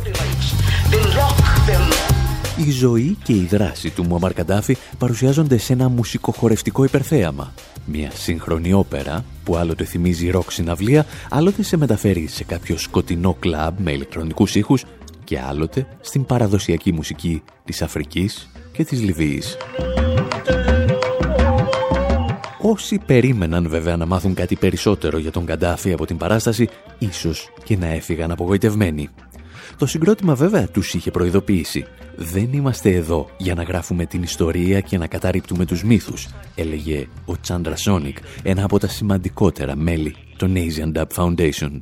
Η 2.67 2.71
ζωή 2.71 3.17
και 3.23 3.33
η 3.33 3.47
δράση 3.49 3.89
του 3.89 4.03
Μουαμαρ 4.03 4.33
Καντάφη 4.33 4.77
παρουσιάζονται 4.97 5.57
σε 5.57 5.73
ένα 5.73 5.89
μουσικοχορευτικό 5.89 6.83
υπερθέαμα. 6.83 7.53
Μια 7.85 8.11
σύγχρονη 8.13 8.73
όπερα 8.73 9.25
που 9.43 9.55
άλλοτε 9.55 9.83
θυμίζει 9.83 10.29
ροκ 10.29 10.51
συναυλία, 10.51 11.05
άλλοτε 11.29 11.63
σε 11.63 11.77
μεταφέρει 11.77 12.27
σε 12.27 12.43
κάποιο 12.43 12.77
σκοτεινό 12.77 13.35
κλαμπ 13.39 13.79
με 13.79 13.91
ηλεκτρονικούς 13.91 14.55
ήχους 14.55 14.85
και 15.23 15.39
άλλοτε 15.39 15.87
στην 16.01 16.25
παραδοσιακή 16.25 16.91
μουσική 16.91 17.41
της 17.65 17.81
Αφρικής 17.81 18.49
και 18.79 18.85
της 18.85 19.01
Λιβύης. 19.01 19.57
Όσοι 22.61 22.99
περίμεναν 23.05 23.69
βέβαια 23.69 23.97
να 23.97 24.05
μάθουν 24.05 24.33
κάτι 24.33 24.55
περισσότερο 24.55 25.17
για 25.17 25.31
τον 25.31 25.45
Καντάφη 25.45 25.93
από 25.93 26.05
την 26.05 26.17
παράσταση, 26.17 26.69
ίσως 26.97 27.49
και 27.63 27.77
να 27.77 27.87
έφυγαν 27.87 28.31
απογοητευμένοι. 28.31 29.09
Το 29.79 29.85
συγκρότημα 29.85 30.35
βέβαια 30.35 30.67
τους 30.67 30.93
είχε 30.93 31.11
προειδοποιήσει. 31.11 31.85
«Δεν 32.15 32.49
είμαστε 32.51 32.91
εδώ 32.91 33.29
για 33.37 33.53
να 33.55 33.63
γράφουμε 33.63 34.05
την 34.05 34.23
ιστορία 34.23 34.79
και 34.79 34.97
να 34.97 35.07
καταρρύπτουμε 35.07 35.65
τους 35.65 35.83
μύθους», 35.83 36.27
έλεγε 36.55 37.07
ο 37.25 37.39
Τσάντρα 37.41 37.75
Σόνικ, 37.75 38.17
ένα 38.43 38.63
από 38.63 38.79
τα 38.79 38.87
σημαντικότερα 38.87 39.75
μέλη 39.75 40.15
των 40.37 40.53
Asian 40.55 40.97
Dub 40.97 41.05
Foundation. 41.15 41.81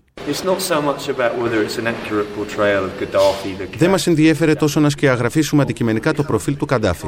Δεν 3.77 3.89
μας 3.89 4.07
ενδιέφερε 4.07 4.55
τόσο 4.55 4.79
να 4.79 4.89
σκιαγραφίσουμε 4.89 5.61
αντικειμενικά 5.61 6.13
το 6.13 6.23
προφίλ 6.23 6.57
του 6.57 6.65
Καντάφη. 6.65 7.07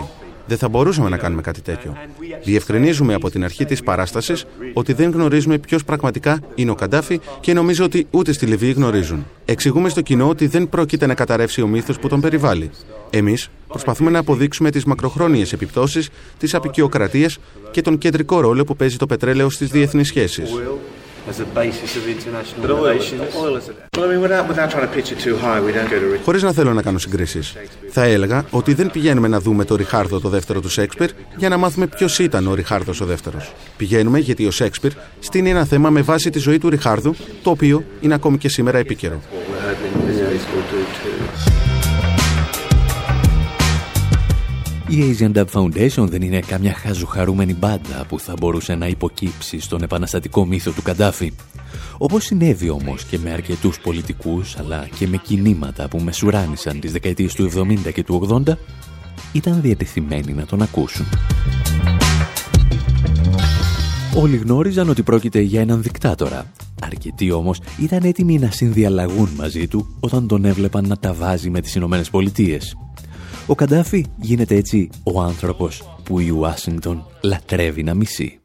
Δεν 0.50 0.58
θα 0.58 0.70
μπορούσαμε 0.70 1.10
να 1.10 1.18
κάνουμε 1.18 1.42
κάτι 1.42 1.62
τέτοιο. 1.62 1.98
Διευκρινίζουμε 2.44 3.14
από 3.14 3.30
την 3.30 3.44
αρχή 3.44 3.66
της 3.66 3.84
παράστασης 3.84 4.46
ότι 4.74 4.94
δεν 4.94 5.12
γνωρίζουμε 5.12 5.58
ποιος 5.58 5.84
πραγματικά 5.84 6.40
είναι 6.56 6.72
ο 6.72 6.76
Καντάφη 6.76 7.20
και 7.40 7.54
νομίζω 7.54 7.86
ότι 7.86 8.08
ούτε 8.12 8.32
στη 8.32 8.46
Λιβύη 8.46 8.74
γνωρίζουν. 8.76 9.26
Εξηγούμε 9.46 9.90
στο 9.90 10.02
κοινό 10.02 10.30
ότι 10.30 10.48
δεν 10.48 10.70
πρόκειται 10.70 11.06
να 11.06 11.14
καταρρεύσει 11.14 11.62
ο 11.62 11.68
μύθος 11.68 12.00
που 12.00 12.08
τον 12.08 12.22
περιβάλλει. 12.22 12.70
Εμείς 13.10 13.50
προσπαθούμε 13.68 14.10
να 14.10 14.20
αποδείξουμε 14.20 14.72
τις 14.72 14.86
μακροχρόνιες 14.86 15.54
επιπτώσεις 15.54 16.10
τη 16.38 16.50
απεικιοκρατία 16.54 17.30
και 17.72 17.82
τον 17.82 17.98
κεντρικό 17.98 18.40
ρόλο 18.40 18.64
που 18.64 18.76
παίζει 18.76 18.98
το 18.98 19.06
πετρέλαιο 19.06 19.50
στις 19.50 19.70
διεθνείς 19.70 20.08
σχέσεις 20.08 20.52
as 21.30 21.38
a 21.40 21.48
basis 21.62 21.92
of 22.00 22.04
international 22.16 22.62
relations. 22.76 23.22
Well, 23.36 24.06
I 24.06 24.08
mean, 24.12 24.22
without, 24.26 24.46
without 24.52 24.70
trying 24.74 24.88
to 24.90 24.94
pitch 24.98 25.10
it 25.14 25.20
too 25.28 25.38
high, 25.46 25.60
we 25.68 25.72
don't 25.78 25.90
go 25.90 26.00
to... 26.00 26.20
Χωρίς 26.24 26.44
να 26.44 26.52
θέλω 26.52 26.74
να 26.74 26.82
κάνω 26.82 26.98
συγκρίσεις. 26.98 27.56
Θα 27.92 28.04
έλεγα 28.04 28.46
ότι 28.50 28.74
δεν 28.74 28.92
πηγαίνουμε 28.92 29.28
να 29.28 29.40
δούμε 29.40 29.66
το 29.66 29.76
Ριχάρδο 29.76 30.20
το 30.20 30.30
δεύτερο 30.30 30.60
του 30.60 30.70
Σέξπιρ 30.70 31.10
για 31.36 31.50
να 31.50 31.58
μάθουμε 31.58 31.88
ποιος 31.88 32.20
ήταν 32.20 32.48
ο 32.48 32.54
Ριχάρδος 32.54 33.02
ο 33.02 33.06
δεύτερος. 33.06 33.54
Πηγαίνουμε 33.78 34.20
γιατί 34.20 34.46
ο 34.46 34.52
Σέξπιρ 34.52 34.92
στείνει 35.20 35.50
ένα 35.50 35.66
θέμα 35.66 35.90
με 35.90 36.02
βάση 36.02 36.30
τη 36.30 36.40
ζωή 36.40 36.58
του 36.58 36.70
Ριχάρδου, 36.70 37.16
το 37.44 37.50
οποίο 37.50 37.84
είναι 38.02 38.14
ακόμη 38.14 38.38
και 38.38 38.50
σήμερα 38.50 38.78
επίκαιρο. 38.78 39.22
Η 44.90 45.16
Asian 45.20 45.32
Dub 45.38 45.46
Foundation 45.54 46.08
δεν 46.08 46.22
είναι 46.22 46.40
καμιά 46.40 46.74
χαζουχαρούμενη 46.74 47.54
μπάντα 47.54 48.06
που 48.08 48.20
θα 48.20 48.34
μπορούσε 48.40 48.76
να 48.76 48.88
υποκύψει 48.88 49.60
στον 49.60 49.84
επαναστατικό 49.84 50.46
μύθο 50.46 50.72
του 50.72 50.82
Καντάφη. 50.82 51.34
Όπως 51.98 52.24
συνέβη 52.24 52.70
όμως 52.70 53.04
και 53.04 53.18
με 53.18 53.32
αρκετούς 53.32 53.80
πολιτικούς 53.80 54.58
αλλά 54.58 54.88
και 54.98 55.08
με 55.08 55.18
κινήματα 55.18 55.88
που 55.88 56.00
μεσουράνησαν 56.00 56.80
τις 56.80 56.92
δεκαετίες 56.92 57.34
του 57.34 57.50
70 57.88 57.94
και 57.94 58.04
του 58.04 58.44
80 58.48 58.54
ήταν 59.32 59.62
διατεθειμένοι 59.62 60.34
να 60.34 60.46
τον 60.46 60.62
ακούσουν. 60.62 61.06
Όλοι 64.16 64.38
γνώριζαν 64.38 64.90
ότι 64.90 65.04
πρόκειται 65.04 65.40
για 65.40 65.62
έναν 65.62 65.82
δικτάτορα. 65.82 66.52
Αρκετοί 66.82 67.32
όμως 67.32 67.60
ήταν 67.80 68.04
έτοιμοι 68.04 68.40
να 68.40 68.52
συνδιαλλαγούν 68.52 69.30
μαζί 69.38 69.68
του 69.68 69.98
όταν 70.00 70.28
τον 70.28 70.46
έβλεπαν 70.46 70.88
να 70.88 70.98
τα 70.98 71.14
βάζει 71.14 71.50
με 71.50 71.62
τις 71.62 71.76
Ηνωμένες 71.76 72.10
Πολιτείες. 72.10 72.76
Ο 73.50 73.56
Καντάφη 73.56 74.06
γίνεται 74.22 74.56
έτσι 74.56 74.90
ο 75.04 75.22
άνθρωπος 75.22 75.98
που 76.04 76.20
η 76.20 76.30
Ουάσιγκτον 76.30 77.06
λατρεύει 77.22 77.84
να 77.84 77.94
μισεί. 77.94 78.39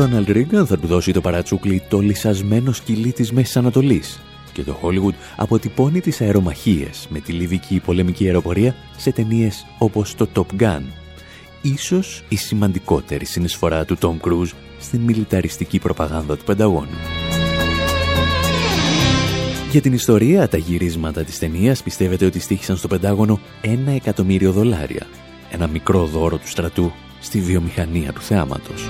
Ρόναλντ 0.00 0.30
Ρίγκαν 0.30 0.66
θα 0.66 0.78
του 0.78 0.86
δώσει 0.86 1.12
το 1.12 1.20
παρατσούκλι 1.20 1.82
το 1.88 1.98
λυσασμένο 1.98 2.72
σκυλί 2.72 3.12
της 3.12 3.32
Μέσης 3.32 3.56
Ανατολής 3.56 4.20
και 4.52 4.62
το 4.62 4.76
Hollywood 4.82 5.14
αποτυπώνει 5.36 6.00
τις 6.00 6.20
αερομαχίες 6.20 7.06
με 7.10 7.20
τη 7.20 7.32
λιβική 7.32 7.80
πολεμική 7.84 8.26
αεροπορία 8.26 8.74
σε 8.96 9.12
ταινίες 9.12 9.66
όπως 9.78 10.14
το 10.14 10.28
Top 10.34 10.60
Gun. 10.60 10.82
Ίσως 11.62 12.22
η 12.28 12.36
σημαντικότερη 12.36 13.24
συνεισφορά 13.24 13.84
του 13.84 13.98
Tom 14.00 14.28
Cruise 14.28 14.52
στην 14.78 15.00
μιλιταριστική 15.00 15.78
προπαγάνδα 15.78 16.36
του 16.36 16.44
Πενταγώνου. 16.44 16.98
Για 19.70 19.80
την 19.80 19.92
ιστορία, 19.92 20.48
τα 20.48 20.56
γυρίσματα 20.56 21.24
της 21.24 21.38
ταινίας 21.38 21.82
πιστεύετε 21.82 22.26
ότι 22.26 22.40
στήχησαν 22.40 22.76
στο 22.76 22.88
Πεντάγωνο 22.88 23.40
ένα 23.60 23.90
εκατομμύριο 23.90 24.52
δολάρια. 24.52 25.06
Ένα 25.50 25.66
μικρό 25.66 26.04
δώρο 26.04 26.36
του 26.36 26.48
στρατού 26.48 26.92
στη 27.20 27.40
βιομηχανία 27.40 28.12
του 28.12 28.20
θεάματος. 28.20 28.88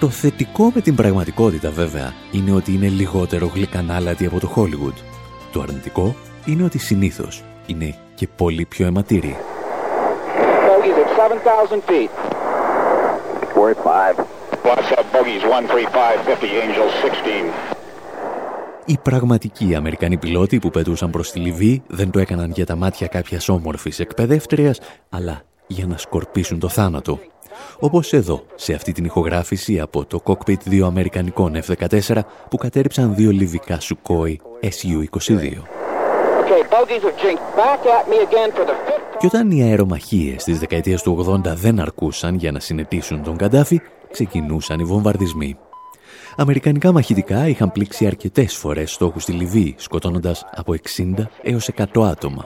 Το 0.00 0.08
θετικό 0.08 0.70
με 0.74 0.80
την 0.80 0.94
πραγματικότητα 0.94 1.70
βέβαια 1.70 2.12
είναι 2.32 2.52
ότι 2.52 2.72
είναι 2.72 2.88
λιγότερο 2.88 3.50
γλυκανάλατη 3.54 4.26
από 4.26 4.40
το 4.40 4.52
Hollywood. 4.56 4.94
Το 5.52 5.60
αρνητικό 5.60 6.14
είναι 6.44 6.64
ότι 6.64 6.78
συνήθως 6.78 7.42
είναι 7.66 7.94
και 8.14 8.28
πολύ 8.36 8.64
πιο 8.64 8.86
αιματήρη. 8.86 9.36
Οι 18.84 18.98
πραγματικοί 19.02 19.74
Αμερικανοί 19.74 20.16
πιλότοι 20.16 20.58
που 20.58 20.70
πετούσαν 20.70 21.10
προς 21.10 21.30
τη 21.30 21.38
Λιβύη 21.38 21.82
δεν 21.86 22.10
το 22.10 22.18
έκαναν 22.18 22.50
για 22.50 22.66
τα 22.66 22.76
μάτια 22.76 23.06
κάποιας 23.06 23.48
όμορφης 23.48 23.98
εκπαιδεύτριας, 23.98 24.80
αλλά 25.08 25.42
για 25.66 25.86
να 25.86 25.96
σκορπίσουν 25.96 26.58
το 26.58 26.68
θάνατο 26.68 27.18
όπως 27.78 28.12
εδώ, 28.12 28.42
σε 28.54 28.72
αυτή 28.72 28.92
την 28.92 29.04
ηχογράφηση 29.04 29.80
από 29.80 30.04
το 30.04 30.20
κόκπιτ 30.20 30.60
δύο 30.64 30.86
Αμερικανικών 30.86 31.58
F-14 31.66 32.20
που 32.50 32.56
κατέριψαν 32.56 33.14
δύο 33.14 33.30
λιβικά 33.30 33.80
Σουκόι 33.80 34.40
SU-22. 34.62 35.62
Και 39.18 39.26
όταν 39.26 39.50
οι 39.50 39.62
αερομαχίες 39.62 40.44
της 40.44 40.58
δεκαετίας 40.58 41.02
του 41.02 41.40
80 41.46 41.54
δεν 41.54 41.80
αρκούσαν 41.80 42.34
για 42.34 42.52
να 42.52 42.60
συνετίσουν 42.60 43.22
τον 43.22 43.36
Καντάφη, 43.36 43.80
ξεκινούσαν 44.10 44.80
οι 44.80 44.84
βομβαρδισμοί. 44.84 45.56
Αμερικανικά 46.36 46.92
μαχητικά 46.92 47.48
είχαν 47.48 47.72
πλήξει 47.72 48.06
αρκετές 48.06 48.56
φορές 48.56 48.92
στόχους 48.92 49.22
στη 49.22 49.32
Λιβύη, 49.32 49.74
σκοτώνοντας 49.78 50.44
από 50.54 50.74
60 50.96 51.28
έως 51.42 51.68
100 51.68 52.04
άτομα. 52.04 52.44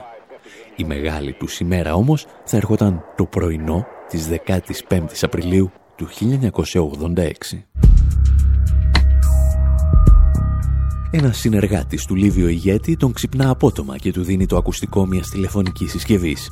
Η 0.75 0.83
μεγάλη 0.83 1.33
τους 1.33 1.59
ημέρα 1.59 1.93
όμως 1.93 2.25
θα 2.43 2.57
ερχόταν 2.57 3.03
το 3.15 3.25
πρωινό 3.25 3.87
της 4.15 4.29
15ης 4.87 5.21
Απριλίου 5.21 5.71
του 5.95 6.07
1986. 6.07 7.65
Ένα 11.11 11.31
συνεργάτης 11.31 12.05
του 12.05 12.15
Λίβιο 12.15 12.47
ηγέτη 12.47 12.97
τον 12.97 13.13
ξυπνά 13.13 13.49
απότομα 13.49 13.97
και 13.97 14.11
του 14.11 14.23
δίνει 14.23 14.45
το 14.45 14.57
ακουστικό 14.57 15.05
μιας 15.05 15.29
τηλεφωνικής 15.29 15.91
συσκευής. 15.91 16.51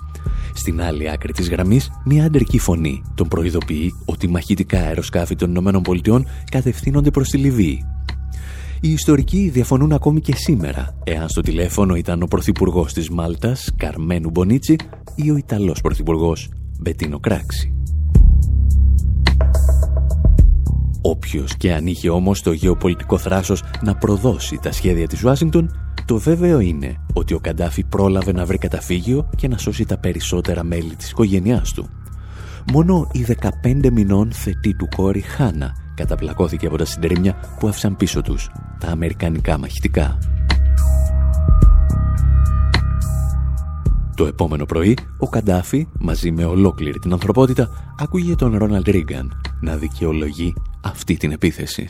Στην 0.53 0.81
άλλη 0.81 1.11
άκρη 1.11 1.33
της 1.33 1.49
γραμμής, 1.49 1.89
μια 2.05 2.25
αντρική 2.25 2.59
φωνή 2.59 3.03
τον 3.15 3.27
προειδοποιεί 3.27 3.93
ότι 4.05 4.27
μαχητικά 4.27 4.79
αεροσκάφη 4.79 5.35
των 5.35 5.55
ΗΠΑ 5.55 6.23
κατευθύνονται 6.51 7.11
προς 7.11 7.29
τη 7.29 7.37
Λιβύη. 7.37 7.85
Οι 8.81 8.91
ιστορικοί 8.91 9.49
διαφωνούν 9.49 9.91
ακόμη 9.91 10.21
και 10.21 10.35
σήμερα 10.35 10.97
εάν 11.03 11.29
στο 11.29 11.41
τηλέφωνο 11.41 11.95
ήταν 11.95 12.21
ο 12.21 12.25
Πρωθυπουργός 12.25 12.93
της 12.93 13.09
Μάλτας, 13.09 13.73
Καρμένου 13.77 14.29
Μπονίτσι, 14.29 14.75
ή 15.15 15.31
ο 15.31 15.37
Ιταλός 15.37 15.81
Πρωθυπουργός, 15.81 16.49
Μπετίνο 16.83 17.19
Κράξη. 17.19 17.73
Όποιος 21.01 21.57
και 21.57 21.73
αν 21.73 21.87
είχε 21.87 22.09
όμως 22.09 22.41
το 22.41 22.51
γεωπολιτικό 22.51 23.17
θράσος 23.17 23.63
να 23.81 23.95
προδώσει 23.95 24.59
τα 24.61 24.71
σχέδια 24.71 25.07
της 25.07 25.23
Ουάσιγκτον, 25.23 25.75
το 26.05 26.17
βέβαιο 26.17 26.59
είναι 26.59 26.95
ότι 27.13 27.33
ο 27.33 27.39
Καντάφη 27.39 27.83
πρόλαβε 27.83 28.31
να 28.31 28.45
βρει 28.45 28.57
καταφύγιο 28.57 29.29
και 29.35 29.47
να 29.47 29.57
σώσει 29.57 29.85
τα 29.85 29.97
περισσότερα 29.97 30.63
μέλη 30.63 30.95
της 30.95 31.09
οικογένειάς 31.09 31.73
του. 31.73 31.89
Μόνο 32.71 33.09
η 33.11 33.25
15 33.73 33.89
μηνών 33.91 34.31
θετή 34.31 34.75
του 34.75 34.87
κόρη 34.95 35.21
Χάνα 35.21 35.75
καταπλακώθηκε 35.95 36.65
από 36.65 36.77
τα 36.77 36.85
συντρίμια 36.85 37.35
που 37.59 37.67
άφησαν 37.67 37.95
πίσω 37.95 38.21
τους 38.21 38.51
τα 38.79 38.87
αμερικανικά 38.87 39.57
μαχητικά. 39.57 40.17
Το 44.15 44.25
επόμενο 44.25 44.65
πρωί, 44.65 44.97
ο 45.17 45.29
Καντάφη, 45.29 45.87
μαζί 45.99 46.31
με 46.31 46.45
ολόκληρη 46.45 46.99
την 46.99 47.11
ανθρωπότητα, 47.11 47.93
άκουγε 47.99 48.35
τον 48.35 48.57
Ρόναλντ 48.57 48.89
Ρίγκαν 48.89 49.41
να 49.61 49.75
δικαιολογεί 49.75 50.53
αυτή 50.83 51.17
την 51.17 51.31
επίθεση. 51.31 51.89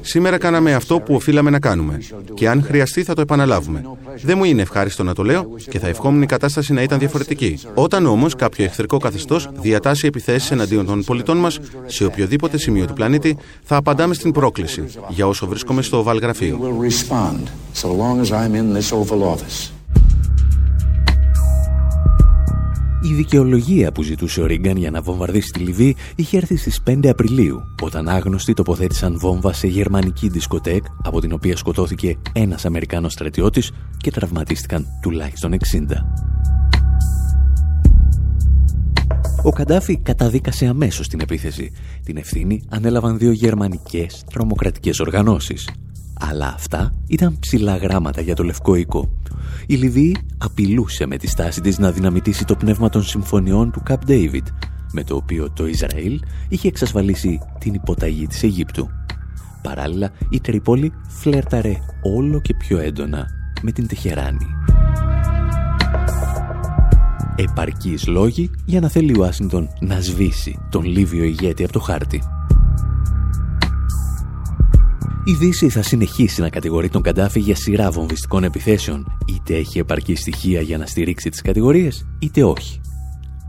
Σήμερα 0.00 0.38
κάναμε 0.38 0.74
αυτό 0.74 1.00
που 1.00 1.14
οφείλαμε 1.14 1.50
να 1.50 1.58
κάνουμε 1.58 1.98
και 2.34 2.48
αν 2.48 2.62
χρειαστεί 2.62 3.02
θα 3.02 3.14
το 3.14 3.20
επαναλάβουμε. 3.20 3.82
Δεν 4.22 4.36
μου 4.38 4.44
είναι 4.44 4.62
ευχάριστο 4.62 5.02
να 5.02 5.14
το 5.14 5.22
λέω 5.22 5.50
και 5.70 5.78
θα 5.78 5.88
ευχόμουν 5.88 6.22
η 6.22 6.26
κατάσταση 6.26 6.72
να 6.72 6.82
ήταν 6.82 6.98
διαφορετική. 6.98 7.58
Όταν 7.74 8.06
όμως 8.06 8.34
κάποιο 8.34 8.64
εχθρικό 8.64 8.98
καθεστώς 8.98 9.50
διατάσσει 9.60 10.06
επιθέσεις 10.06 10.50
εναντίον 10.50 10.86
των 10.86 11.04
πολιτών 11.04 11.36
μας 11.36 11.60
σε 11.86 12.04
οποιοδήποτε 12.04 12.58
σημείο 12.58 12.86
του 12.86 12.92
πλανήτη, 12.92 13.36
θα 13.62 13.76
απαντάμε 13.76 14.14
στην 14.14 14.32
πρόκληση 14.32 14.84
για 15.08 15.26
όσο 15.26 15.46
βρίσκομαι 15.46 15.82
στο 15.82 16.02
Βαλγραφείο. 16.02 16.58
Η 23.02 23.14
δικαιολογία 23.14 23.92
που 23.92 24.02
ζητούσε 24.02 24.40
ο 24.40 24.46
Ρίγκαν 24.46 24.76
για 24.76 24.90
να 24.90 25.02
βομβαρδίσει 25.02 25.50
τη 25.50 25.58
Λιβύη 25.58 25.96
είχε 26.16 26.36
έρθει 26.36 26.56
στις 26.56 26.82
5 26.86 27.06
Απριλίου, 27.08 27.60
όταν 27.82 28.08
άγνωστοι 28.08 28.52
τοποθέτησαν 28.52 29.18
βόμβα 29.18 29.52
σε 29.52 29.66
γερμανική 29.66 30.28
δισκοτέκ, 30.28 30.84
από 31.02 31.20
την 31.20 31.32
οποία 31.32 31.56
σκοτώθηκε 31.56 32.16
ένας 32.32 32.64
Αμερικάνος 32.64 33.12
στρατιώτης 33.12 33.72
και 33.96 34.10
τραυματίστηκαν 34.10 34.86
τουλάχιστον 35.02 35.52
60. 35.52 35.56
Ο 39.42 39.50
Καντάφη 39.50 39.98
καταδίκασε 39.98 40.66
αμέσως 40.66 41.08
την 41.08 41.20
επίθεση. 41.20 41.72
Την 42.04 42.16
ευθύνη 42.16 42.62
ανέλαβαν 42.68 43.18
δύο 43.18 43.30
γερμανικές 43.30 44.24
τρομοκρατικές 44.32 45.00
οργανώσεις. 45.00 45.68
Αλλά 46.20 46.52
αυτά 46.54 46.94
ήταν 47.06 47.38
ψηλά 47.38 47.76
γράμματα 47.76 48.20
για 48.20 48.34
το 48.34 48.42
Λευκό 48.42 48.74
Οίκο. 48.74 49.08
Η 49.66 49.74
Λιβύη 49.74 50.16
απειλούσε 50.38 51.06
με 51.06 51.16
τη 51.16 51.26
στάση 51.26 51.60
της 51.60 51.78
να 51.78 51.90
δυναμητήσει 51.90 52.44
το 52.44 52.54
πνεύμα 52.54 52.88
των 52.88 53.02
συμφωνιών 53.02 53.70
του 53.70 53.80
Καπ 53.84 54.04
Ντέιβιτ, 54.04 54.46
με 54.92 55.04
το 55.04 55.16
οποίο 55.16 55.50
το 55.50 55.66
Ισραήλ 55.66 56.20
είχε 56.48 56.68
εξασφαλίσει 56.68 57.38
την 57.58 57.74
υποταγή 57.74 58.26
της 58.26 58.42
Αιγύπτου. 58.42 58.88
Παράλληλα, 59.62 60.10
η 60.30 60.40
Τρίπολη 60.40 60.92
φλέρταρε 61.08 61.76
όλο 62.02 62.40
και 62.40 62.54
πιο 62.54 62.78
έντονα 62.78 63.26
με 63.62 63.72
την 63.72 63.86
Τεχεράνη. 63.86 64.46
Επαρκείς 67.36 68.06
λόγοι 68.06 68.50
για 68.64 68.80
να 68.80 68.88
θέλει 68.88 69.18
ο 69.18 69.24
Άσιντον 69.24 69.68
να 69.80 70.00
σβήσει 70.00 70.58
τον 70.70 70.84
Λίβιο 70.84 71.24
ηγέτη 71.24 71.64
από 71.64 71.72
το 71.72 71.80
χάρτη. 71.80 72.22
Η 75.30 75.34
Δύση 75.34 75.68
θα 75.68 75.82
συνεχίσει 75.82 76.40
να 76.40 76.48
κατηγορεί 76.48 76.88
τον 76.88 77.02
Καντάφη 77.02 77.40
για 77.40 77.56
σειρά 77.56 77.90
βομβιστικών 77.90 78.44
επιθέσεων, 78.44 79.16
είτε 79.28 79.56
έχει 79.56 79.78
επαρκή 79.78 80.14
στοιχεία 80.14 80.60
για 80.60 80.78
να 80.78 80.86
στηρίξει 80.86 81.28
τις 81.30 81.42
κατηγορίες, 81.42 82.06
είτε 82.18 82.44
όχι. 82.44 82.80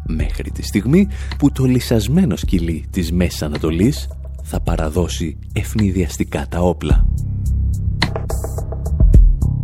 Μέχρι 0.07 0.51
τη 0.51 0.61
στιγμή 0.61 1.07
που 1.37 1.51
το 1.51 1.63
λυσασμένο 1.63 2.35
σκυλί 2.35 2.85
της 2.89 3.11
Μέσης 3.11 3.41
Ανατολής 3.41 4.07
θα 4.43 4.61
παραδώσει 4.61 5.37
ευνηδιαστικά 5.53 6.47
τα 6.49 6.59
όπλα. 6.59 7.07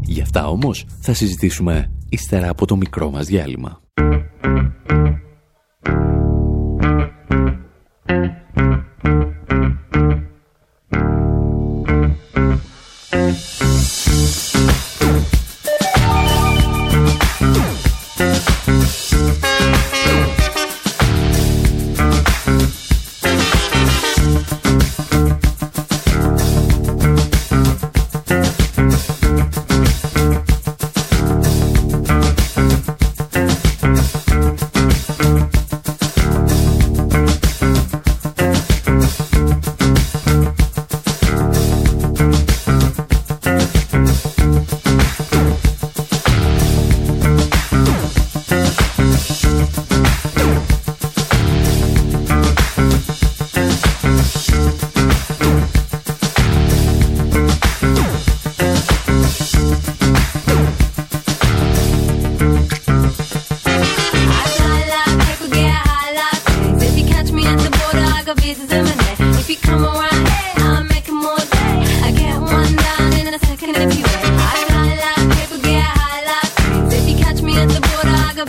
Γι' 0.02 0.22
αυτά 0.22 0.48
όμως 0.48 0.86
θα 1.00 1.14
συζητήσουμε 1.14 1.92
ύστερα 2.10 2.50
από 2.50 2.66
το 2.66 2.76
μικρό 2.76 3.10
μας 3.10 3.26
διάλειμμα. 3.26 3.82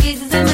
is 0.08 0.47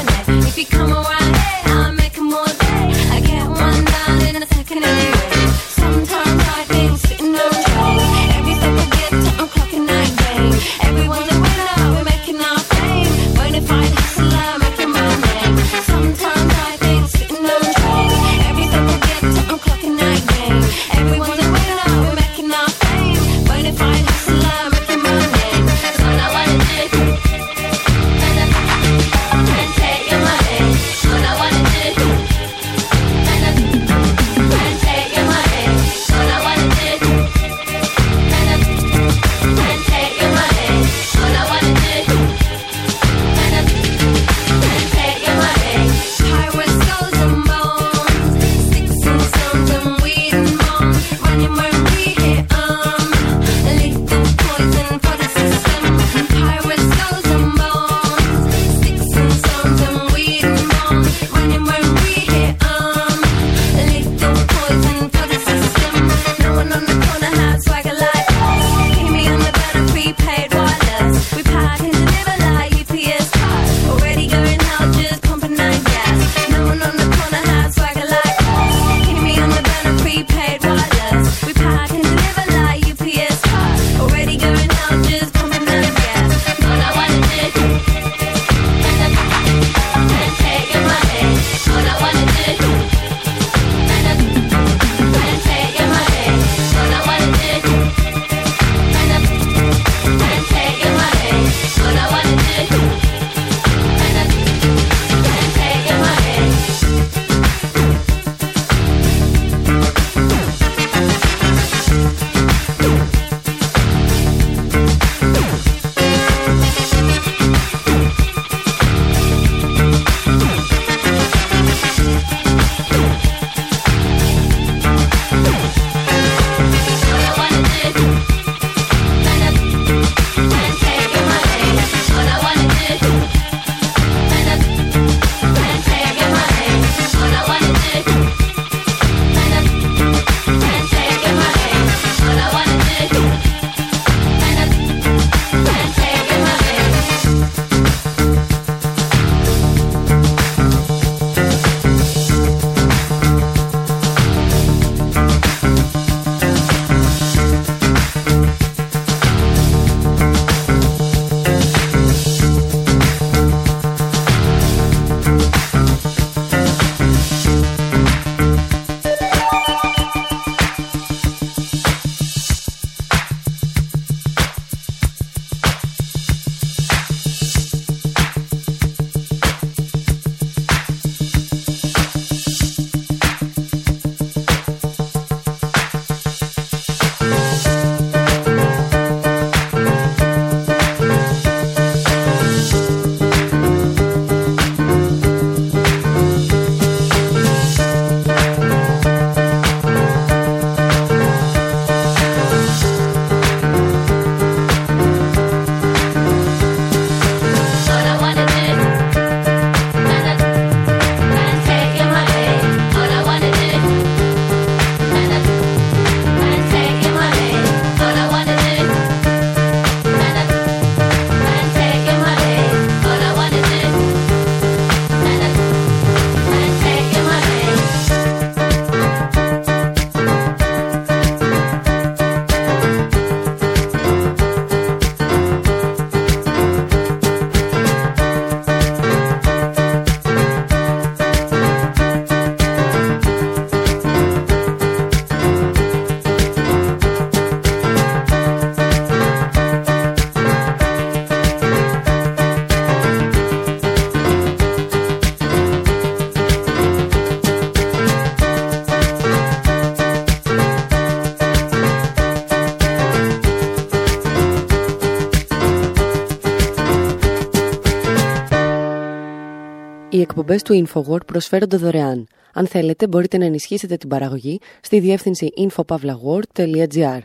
εκπομπές 270.25 270.61
του 270.61 270.85
InfoWord 270.87 271.25
προσφέρονται 271.25 271.77
δωρεάν. 271.77 272.27
Αν 272.53 272.67
θέλετε 272.67 273.07
μπορείτε 273.07 273.37
να 273.37 273.45
ενισχύσετε 273.45 273.95
την 273.97 274.09
παραγωγή 274.09 274.59
στη 274.81 274.99
διεύθυνση 274.99 275.49
infopavlagor.gr. 275.57 277.19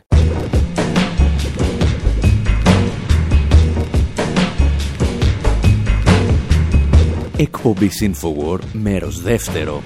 Εκπομπή 7.37 7.89
InfoWar, 8.01 8.59
μέρος 8.73 9.21
δεύτερο 9.21 9.81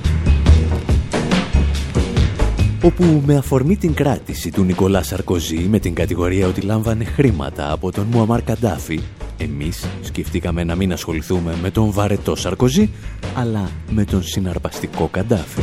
όπου 2.86 3.22
με 3.26 3.36
αφορμή 3.36 3.78
την 3.78 3.94
κράτηση 3.94 4.52
του 4.52 4.64
Νικολά 4.64 5.04
Σαρκοζή 5.04 5.68
με 5.70 5.80
την 5.80 5.94
κατηγορία 5.94 6.48
ότι 6.48 6.62
λάμβανε 6.62 7.04
χρήματα 7.04 7.72
από 7.72 7.92
τον 7.92 8.06
Μουαμάρ 8.12 8.42
Καντάφη, 8.42 9.00
εμείς 9.38 9.86
σκεφτήκαμε 10.02 10.64
να 10.64 10.76
μην 10.76 10.92
ασχοληθούμε 10.92 11.56
με 11.62 11.72
τον 11.72 11.92
βαρετό 11.92 12.36
Σαρκοζή, 12.36 12.90
αλλά 13.36 13.70
με 13.92 14.06
τον 14.06 14.24
συναρπαστικό 14.24 15.08
Καντάφη. 15.12 15.62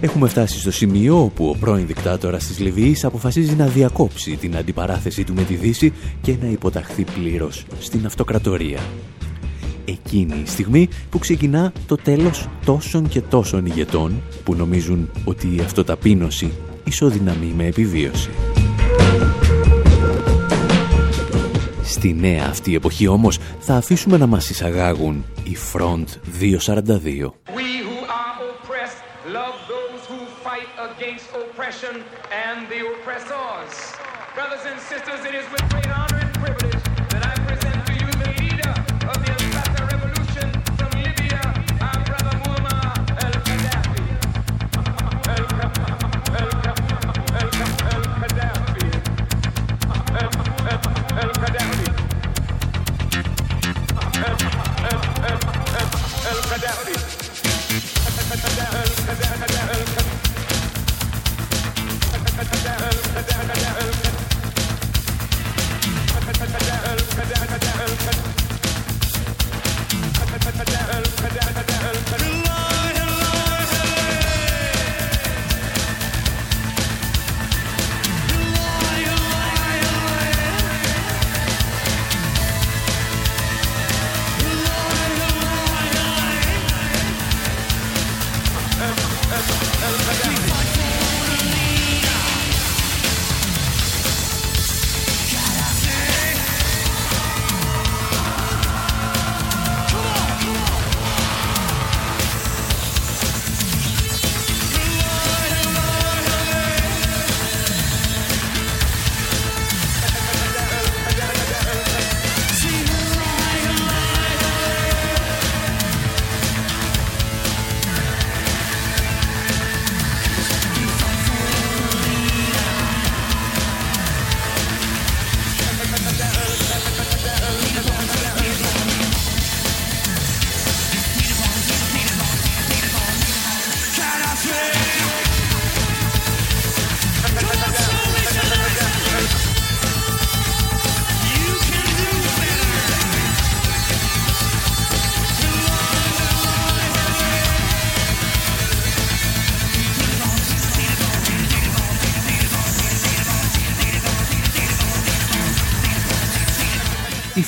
Έχουμε 0.00 0.28
φτάσει 0.28 0.58
στο 0.58 0.70
σημείο 0.70 1.22
όπου 1.22 1.48
ο 1.48 1.56
πρώην 1.60 1.86
δικτάτορας 1.86 2.46
της 2.46 2.58
Λιβύης 2.58 3.04
αποφασίζει 3.04 3.54
να 3.54 3.66
διακόψει 3.66 4.36
την 4.36 4.56
αντιπαράθεση 4.56 5.24
του 5.24 5.34
με 5.34 5.42
τη 5.42 5.54
Δύση 5.54 5.92
και 6.20 6.36
να 6.42 6.48
υποταχθεί 6.48 7.04
πλήρως 7.04 7.64
στην 7.78 8.06
αυτοκρατορία 8.06 8.80
εκείνη 9.88 10.40
η 10.44 10.46
στιγμή 10.46 10.88
που 11.10 11.18
ξεκινά 11.18 11.72
το 11.86 11.96
τέλος 11.96 12.48
τόσων 12.64 13.08
και 13.08 13.20
τόσων 13.20 13.66
ηγετών 13.66 14.22
που 14.44 14.54
νομίζουν 14.54 15.10
ότι 15.24 15.56
η 15.56 15.60
αυτοταπείνωση 15.60 16.52
ισοδυναμεί 16.84 17.52
με 17.56 17.66
επιβίωση. 17.66 18.30
Στη 21.88 22.14
νέα 22.14 22.46
αυτή 22.48 22.74
εποχή 22.74 23.06
όμως 23.06 23.38
θα 23.58 23.74
αφήσουμε 23.74 24.16
να 24.16 24.26
μας 24.26 24.50
εισαγάγουν 24.50 25.24
η 25.44 25.56
Front 25.72 26.04
242. 26.40 27.32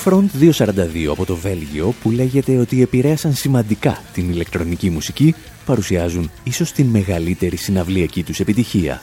Front 0.04 0.26
242 0.40 1.06
από 1.10 1.24
το 1.24 1.36
Βέλγιο 1.36 1.94
που 2.02 2.10
λέγεται 2.10 2.56
ότι 2.56 2.82
επηρέασαν 2.82 3.34
σημαντικά 3.34 4.02
την 4.12 4.30
ηλεκτρονική 4.30 4.90
μουσική 4.90 5.34
παρουσιάζουν 5.64 6.30
ίσως 6.44 6.72
την 6.72 6.86
μεγαλύτερη 6.86 7.56
συναυλιακή 7.56 8.22
τους 8.22 8.40
επιτυχία, 8.40 9.00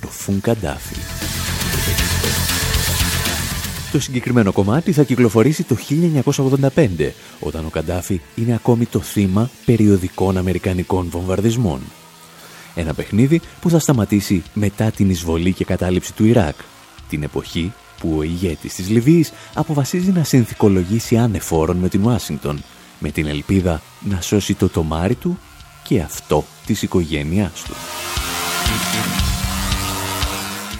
το 0.00 0.08
Φουνκαντάφι. 0.08 0.94
Το 3.92 4.00
συγκεκριμένο 4.00 4.52
κομμάτι 4.52 4.92
θα 4.92 5.02
κυκλοφορήσει 5.02 5.62
το 5.62 5.76
1985, 6.74 7.10
όταν 7.40 7.64
ο 7.64 7.68
Καντάφη 7.68 8.20
είναι 8.34 8.54
ακόμη 8.54 8.86
το 8.86 9.00
θύμα 9.00 9.50
περιοδικών 9.64 10.36
αμερικανικών 10.36 11.08
βομβαρδισμών. 11.10 11.80
Ένα 12.74 12.94
παιχνίδι 12.94 13.40
που 13.60 13.70
θα 13.70 13.78
σταματήσει 13.78 14.42
μετά 14.54 14.90
την 14.90 15.10
εισβολή 15.10 15.52
και 15.52 15.64
κατάληψη 15.64 16.14
του 16.14 16.24
Ιράκ, 16.24 16.56
την 17.08 17.22
εποχή 17.22 17.72
που 18.00 18.14
ο 18.18 18.22
ηγέτης 18.22 18.74
της 18.74 18.88
Λιβύης 18.88 19.32
αποφασίζει 19.54 20.10
να 20.10 20.24
συνθηκολογήσει 20.24 21.16
ανεφόρον 21.16 21.76
με 21.76 21.88
την 21.88 22.04
Ουάσιγκτον, 22.04 22.62
με 22.98 23.10
την 23.10 23.26
ελπίδα 23.26 23.82
να 24.00 24.20
σώσει 24.20 24.54
το 24.54 24.68
τομάρι 24.68 25.14
του 25.14 25.38
και 25.82 26.00
αυτό 26.00 26.44
της 26.66 26.82
οικογένειάς 26.82 27.62
του. 27.62 27.74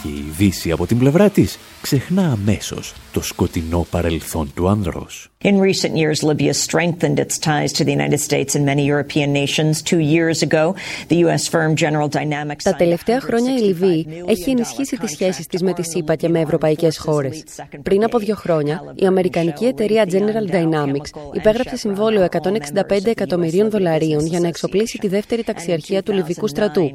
Και 0.02 0.08
η 0.08 0.29
Δύση 0.36 0.70
από 0.70 0.86
την 0.86 0.98
πλευρά 0.98 1.30
της 1.30 1.58
ξεχνά 1.80 2.30
αμέσως 2.32 2.94
το 3.12 3.22
σκοτεινό 3.22 3.86
παρελθόν 3.90 4.50
του 4.54 4.68
άνδρος. 4.68 5.30
In 5.42 5.58
recent 5.58 5.96
years, 5.96 6.22
Libya 6.22 6.52
strengthened 6.52 7.18
its 7.18 7.38
ties 7.38 7.72
to 7.72 7.82
the 7.82 7.92
United 7.98 8.20
States 8.28 8.54
and 8.56 8.64
many 8.66 8.84
European 8.84 9.32
nations. 9.32 9.80
Two 9.90 10.02
years 10.16 10.38
ago, 10.48 10.64
the 11.08 11.18
U.S. 11.24 11.42
firm 11.48 11.74
General 11.74 12.08
Dynamics... 12.08 12.62
Τα 12.62 12.74
τελευταία 12.74 13.20
χρόνια 13.20 13.54
η 13.54 13.60
Λιβύη 13.60 14.06
έχει 14.26 14.50
ενισχύσει 14.50 14.96
τις 14.96 15.10
σχέσεις 15.10 15.46
της 15.46 15.62
με 15.62 15.72
τη 15.72 15.82
ΣΥΠΑ 15.82 16.14
και 16.14 16.28
με 16.28 16.40
ευρωπαϊκές 16.40 16.98
χώρες. 16.98 17.44
Πριν 17.82 18.04
από 18.04 18.18
δύο 18.18 18.34
χρόνια, 18.34 18.94
η 18.94 19.06
αμερικανική 19.06 19.64
εταιρεία 19.64 20.04
General 20.10 20.54
Dynamics 20.54 21.20
υπέγραψε 21.32 21.76
συμβόλαιο 21.76 22.26
165 22.30 23.06
εκατομμυρίων 23.06 23.70
δολαρίων 23.70 24.26
για 24.26 24.40
να 24.40 24.48
εξοπλίσει 24.48 24.98
τη 24.98 25.08
δεύτερη 25.08 25.42
ταξιαρχία 25.42 26.02
του 26.02 26.12
Λιβικού 26.12 26.48
στρατού. 26.48 26.90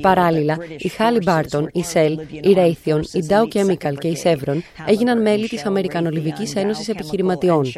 Παράλληλα, 0.00 0.58
η 0.78 0.90
Halliburton, 0.98 1.66
η 1.72 1.84
Shell, 1.92 2.14
η 2.30 2.52
Raytheon, 2.62 3.00
η 3.12 3.26
Dow 3.28 3.42
Chemical 3.54 3.94
και 3.98 4.08
η 4.08 4.20
Chevron 4.22 4.58
έγιναν 4.86 5.22
μέλη 5.22 5.48
της 5.48 5.64
Αμερικανολιβικής 5.64 6.54
Ένωσης 6.54 6.88
Επιχειρηματιών. 6.88 7.72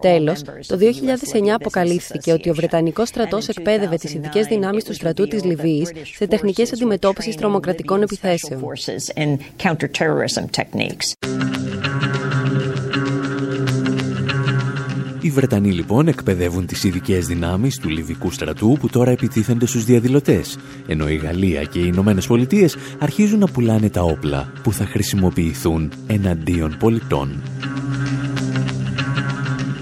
Τέλος, 0.00 0.42
το 0.66 0.76
2009 0.76 1.54
αποκαλύφθηκε 1.54 2.32
ότι 2.32 2.50
ο 2.50 2.54
Βρετανικός 2.54 3.08
στρατός 3.08 3.48
εκπαίδευε 3.48 3.96
τις 3.96 4.14
ειδικές 4.14 4.46
δυνάμεις 4.46 4.84
του 4.84 4.94
στρατού 4.94 5.26
της 5.26 5.44
Λιβύης 5.44 5.92
σε 6.14 6.26
τεχνικές 6.26 6.72
αντιμετώπισης 6.72 7.36
τρομοκρατικών 7.36 8.02
επιθέσεων. 8.02 8.62
Οι 15.30 15.32
Βρετανοί 15.32 15.72
λοιπόν 15.72 16.08
εκπαιδεύουν 16.08 16.66
τις 16.66 16.84
ειδικές 16.84 17.26
δυνάμεις 17.26 17.78
του 17.78 17.88
Λιβικού 17.88 18.30
στρατού 18.30 18.76
που 18.80 18.88
τώρα 18.88 19.10
επιτίθενται 19.10 19.66
στους 19.66 19.84
διαδηλωτές, 19.84 20.58
ενώ 20.86 21.08
η 21.08 21.16
Γαλλία 21.16 21.62
και 21.62 21.78
οι 21.78 21.84
Ηνωμένες 21.86 22.26
Πολιτείες 22.26 22.76
αρχίζουν 22.98 23.38
να 23.38 23.46
πουλάνε 23.46 23.90
τα 23.90 24.02
όπλα 24.02 24.52
που 24.62 24.72
θα 24.72 24.84
χρησιμοποιηθούν 24.84 25.92
εναντίον 26.06 26.76
πολιτών. 26.78 27.42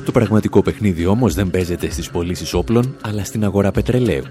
Το 0.05 0.13
πραγματικό 0.13 0.63
παιχνίδι 0.63 1.07
όμως 1.07 1.35
δεν 1.35 1.51
παίζεται 1.51 1.91
στις 1.91 2.11
πωλήσεις 2.11 2.55
όπλων, 2.55 2.97
αλλά 3.01 3.25
στην 3.25 3.45
αγορά 3.45 3.71
πετρελαίου. 3.71 4.25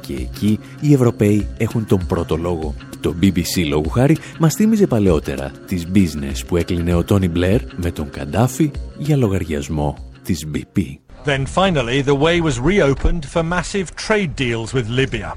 Και 0.00 0.12
εκεί 0.12 0.58
οι 0.80 0.92
Ευρωπαίοι 0.92 1.46
έχουν 1.58 1.86
τον 1.86 2.06
πρώτο 2.06 2.36
λόγο. 2.36 2.74
Το 3.00 3.14
BBC 3.22 3.66
λόγου 3.68 3.88
χάρη 3.88 4.16
μας 4.38 4.54
θύμιζε 4.54 4.86
παλαιότερα 4.86 5.50
τις 5.66 5.86
business 5.94 6.46
που 6.46 6.56
έκλεινε 6.56 6.94
ο 6.94 7.04
Τόνι 7.04 7.28
Μπλερ 7.28 7.60
με 7.76 7.90
τον 7.90 8.10
Καντάφη 8.10 8.70
για 8.98 9.16
λογαριασμό 9.16 10.07
της 10.28 10.46
BP. 10.54 10.78
Then 11.24 11.46
finally 11.46 11.98
the 12.10 12.18
way 12.24 12.40
was 12.48 12.56
reopened 12.72 13.24
for 13.32 13.42
massive 13.56 13.88
trade 14.06 14.32
deals 14.36 14.70
with 14.76 14.86
Libya. 15.00 15.30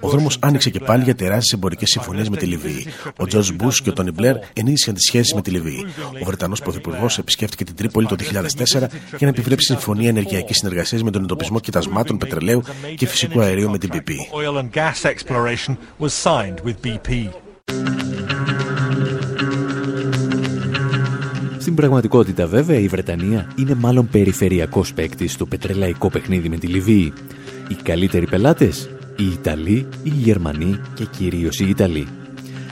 Ο 0.00 0.08
δρόμος 0.08 0.38
άνοιξε 0.40 0.70
και 0.70 0.80
πάλι 0.80 1.02
για 1.02 1.14
τεράστιες 1.14 1.52
εμπορικές 1.52 1.90
συμφωνίες 1.90 2.28
με 2.28 2.36
τη 2.36 2.46
Λιβύη. 2.46 2.86
Ο 3.16 3.26
Τζορτζ 3.26 3.50
Μπούς 3.50 3.82
και 3.82 3.90
ο 3.90 3.92
Τόνι 3.92 4.10
Μπλερ 4.10 4.36
ενίσχυσαν 4.52 4.94
τις 4.94 5.04
σχέσεις 5.06 5.34
με 5.34 5.42
τη 5.42 5.50
Λιβύη. 5.50 5.86
Ο 6.22 6.24
Βρετανός 6.24 6.60
Πρωθυπουργός 6.60 7.18
επισκέφτηκε 7.18 7.64
την 7.64 7.74
Τρίπολη 7.74 8.06
το 8.06 8.16
2004 8.18 8.88
για 9.08 9.18
να 9.20 9.28
επιβλέψει 9.28 9.66
συμφωνία 9.66 10.08
ενεργειακής 10.08 10.56
συνεργασίας 10.56 11.02
με 11.02 11.10
τον 11.10 11.22
εντοπισμό 11.22 11.60
κοιτασμάτων 11.60 12.18
πετρελαίου 12.18 12.62
και 12.96 13.06
φυσικού 13.06 13.40
αερίου 13.40 13.70
με 13.70 13.78
την 13.78 13.90
BP. 13.92 14.10
Στην 21.66 21.78
πραγματικότητα 21.78 22.46
βέβαια 22.46 22.78
η 22.78 22.88
Βρετανία 22.88 23.52
είναι 23.56 23.74
μάλλον 23.74 24.08
περιφερειακός 24.08 24.94
παίκτης 24.94 25.32
στο 25.32 25.46
πετρελαϊκό 25.46 26.10
παιχνίδι 26.10 26.48
με 26.48 26.56
τη 26.56 26.66
Λιβύη. 26.66 27.12
Οι 27.68 27.74
καλύτεροι 27.74 28.26
πελάτες, 28.26 28.90
οι 29.16 29.26
Ιταλοί, 29.32 29.88
οι 30.02 30.08
Γερμανοί 30.08 30.80
και 30.94 31.04
κυρίως 31.04 31.60
οι 31.60 31.68
Ιταλοί. 31.68 32.06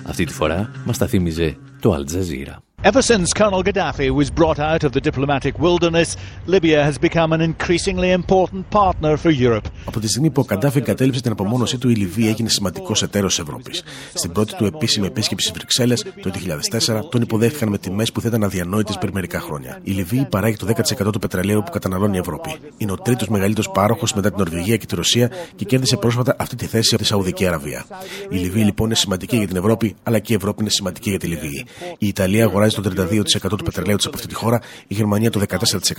Αυτή 0.02 0.24
τη 0.24 0.32
φορά 0.32 0.70
μας 0.84 0.98
τα 0.98 1.06
θύμιζε 1.06 1.56
το 1.80 1.94
Al 1.94 2.14
Jazeera. 2.14 2.63
Ever 2.90 3.00
since 3.00 3.32
Colonel 3.32 3.62
Gaddafi 3.62 4.10
was 4.10 4.28
brought 4.40 4.58
out 4.58 4.82
of 4.84 4.92
the 4.92 5.00
diplomatic 5.00 5.58
wilderness, 5.58 6.08
Libya 6.44 6.84
has 6.88 6.98
become 6.98 7.30
an 7.32 7.40
increasingly 7.40 8.10
important 8.20 8.62
partner 8.70 9.16
for 9.16 9.30
Europe. 9.30 9.68
Από 9.84 10.00
τη 10.00 10.08
στιγμή 10.08 10.30
που 10.30 10.40
ο 10.40 10.44
Καντάφη 10.44 10.78
εγκατέλειψε 10.78 11.20
την 11.20 11.32
απομόνωσή 11.32 11.78
του, 11.78 11.88
η 11.88 11.94
Λιβύη 11.94 12.26
έγινε 12.28 12.48
σημαντικός 12.48 13.02
εταίρος 13.02 13.34
τη 13.34 13.42
Ευρώπης. 13.42 13.82
Στην 14.14 14.32
πρώτη 14.32 14.54
του 14.56 14.64
επίσημη 14.64 15.06
επίσκεψη 15.06 15.46
στις 15.46 15.58
Βρυξέλλες 15.58 16.04
το 16.22 16.30
2004, 16.30 17.08
τον 17.10 17.22
υποδέχθηκαν 17.22 17.68
με 17.68 17.78
τιμές 17.78 18.12
που 18.12 18.20
θα 18.20 18.28
ήταν 18.28 18.44
αδιανόητες 18.44 18.98
πριν 18.98 19.12
μερικά 19.14 19.40
χρόνια. 19.40 19.78
Η 19.82 19.90
Λιβύη 19.90 20.26
παράγει 20.30 20.56
το 20.56 20.66
10% 20.66 21.12
του 21.12 21.18
πετρελαίου 21.18 21.62
που 21.62 21.70
καταναλώνει 21.70 22.16
η 22.16 22.20
Ευρώπη. 22.20 22.54
Είναι 22.76 22.92
ο 22.92 22.96
τρίτος 22.96 23.28
μεγαλύτερος 23.28 23.70
πάροχος 23.70 24.14
μετά 24.14 24.28
την 24.28 24.38
Νορβηγία 24.38 24.76
και 24.76 24.86
τη 24.86 24.94
Ρωσία 24.94 25.30
και 25.56 25.64
κέρδισε 25.64 25.96
πρόσφατα 25.96 26.36
αυτή 26.38 26.56
τη 26.56 26.66
θέση 26.66 26.94
από 26.94 27.02
τη 27.02 27.08
Σαουδική 27.08 27.46
Αραβία. 27.46 27.84
Η 28.28 28.36
Λιβύη 28.36 28.62
λοιπόν 28.64 28.86
είναι 28.86 28.94
σημαντική 28.94 29.36
για 29.36 29.46
την 29.46 29.56
Ευρώπη, 29.56 29.94
αλλά 30.02 30.18
και 30.18 30.32
η 30.32 30.36
Ευρώπη 30.36 30.60
είναι 30.62 30.70
σημαντική 30.70 31.10
για 31.10 31.18
τη 31.18 31.26
Λιβύη. 31.26 31.66
Η 31.98 32.06
Ιταλία 32.06 32.44
αγοράζει 32.44 32.73
το 32.74 32.90
32% 32.96 33.48
του 33.48 33.64
πετρελαίου 33.64 33.96
της 33.96 34.06
από 34.06 34.16
αυτή 34.16 34.28
τη 34.28 34.34
χώρα, 34.34 34.60
η 34.86 34.94
Γερμανία 34.94 35.30
το 35.30 35.40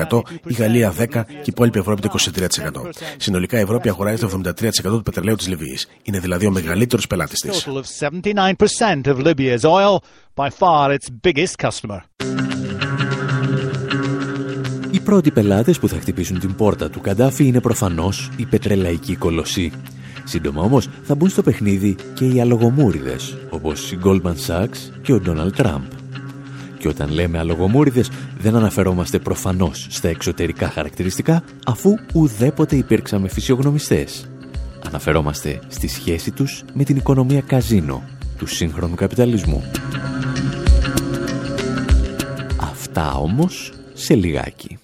14%, 0.09 0.21
η 0.47 0.53
Γαλλία 0.53 0.93
10% 0.97 1.05
και 1.07 1.33
η 1.35 1.43
υπόλοιπη 1.43 1.79
Ευρώπη 1.79 2.01
το 2.01 2.09
23%. 2.09 2.89
Συνολικά 3.17 3.57
η 3.57 3.61
Ευρώπη 3.61 3.89
αγοράζει 3.89 4.21
το 4.21 4.41
73% 4.45 4.71
του 4.81 5.01
πετρελαίου 5.03 5.35
της 5.35 5.47
Λιβύης. 5.47 5.87
Είναι 6.03 6.19
δηλαδή 6.19 6.45
ο 6.45 6.51
μεγαλύτερος 6.51 7.07
πελάτης 7.07 7.39
της. 7.39 7.67
Οι 14.91 14.99
πρώτοι 14.99 15.31
πελάτες 15.31 15.79
που 15.79 15.87
θα 15.87 15.99
χτυπήσουν 15.99 16.39
την 16.39 16.55
πόρτα 16.55 16.89
του 16.89 17.01
Καντάφη 17.01 17.45
είναι 17.45 17.61
προφανώς 17.61 18.31
η 18.37 18.45
πετρελαϊκή 18.45 19.15
κολοσσοί. 19.15 19.71
Σύντομα 20.23 20.61
όμως 20.61 20.89
θα 21.03 21.15
μπουν 21.15 21.29
στο 21.29 21.41
παιχνίδι 21.41 21.95
και 22.13 22.25
οι 22.25 22.41
αλογομούριδες, 22.41 23.37
όπως 23.49 23.91
η 23.91 23.99
Goldman 24.03 24.35
Sachs 24.47 24.77
και 25.01 25.13
ο 25.13 25.21
Donald 25.25 25.61
Trump. 25.61 26.04
Και 26.85 26.91
όταν 26.91 27.11
λέμε 27.11 27.37
αλογομούριδες 27.37 28.09
δεν 28.37 28.55
αναφερόμαστε 28.55 29.19
προφανώς 29.19 29.87
στα 29.89 30.07
εξωτερικά 30.07 30.69
χαρακτηριστικά 30.69 31.43
αφού 31.65 31.95
ουδέποτε 32.13 32.75
υπήρξαμε 32.75 33.27
φυσιογνωμιστές. 33.27 34.29
Αναφερόμαστε 34.87 35.59
στη 35.67 35.87
σχέση 35.87 36.31
τους 36.31 36.63
με 36.73 36.83
την 36.83 36.95
οικονομία 36.95 37.41
καζίνο 37.41 38.03
του 38.37 38.45
σύγχρονου 38.47 38.95
καπιταλισμού. 38.95 39.63
Αυτά 42.61 43.13
όμως 43.13 43.73
σε 43.93 44.15
λιγάκι. 44.15 44.77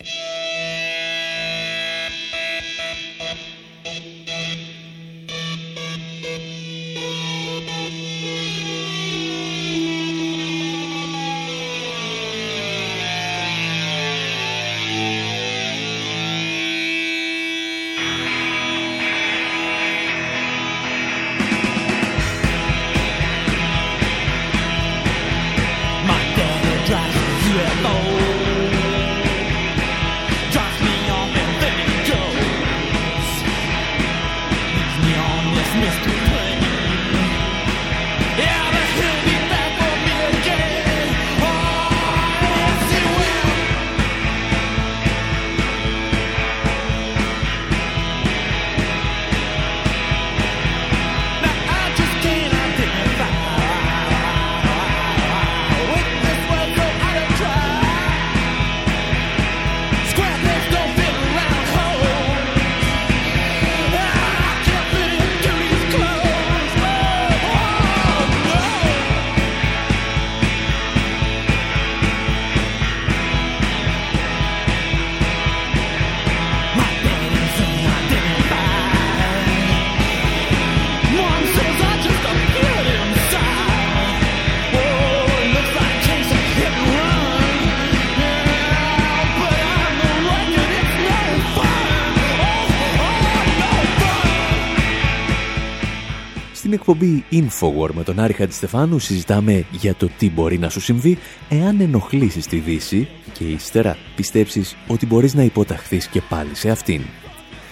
Εκπομπή 96.73 97.25
Infowar 97.31 97.89
με 97.93 98.03
τον 98.03 98.19
Άρη 98.19 98.33
Χαντιστεφάνου 98.33 98.99
συζητάμε 98.99 99.65
για 99.71 99.95
το 99.95 100.09
τι 100.17 100.29
μπορεί 100.29 100.57
να 100.57 100.69
σου 100.69 100.79
συμβεί 100.79 101.17
εάν 101.49 101.81
ενοχλήσεις 101.81 102.47
τη 102.47 102.57
Δύση 102.57 103.07
και 103.33 103.43
ύστερα 103.43 103.97
πιστέψεις 104.15 104.75
ότι 104.87 105.05
μπορείς 105.05 105.33
να 105.33 105.43
υποταχθείς 105.43 106.07
και 106.07 106.21
πάλι 106.29 106.55
σε 106.55 106.69
αυτήν. 106.69 107.01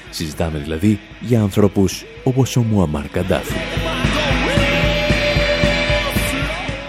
Συζητάμε 0.10 0.60
δηλαδή 0.60 1.00
για 1.20 1.42
ανθρώπους 1.42 2.06
όπως 2.24 2.56
ο 2.56 2.62
Μουαμάρ 2.62 3.08
Καντάφη. 3.08 3.54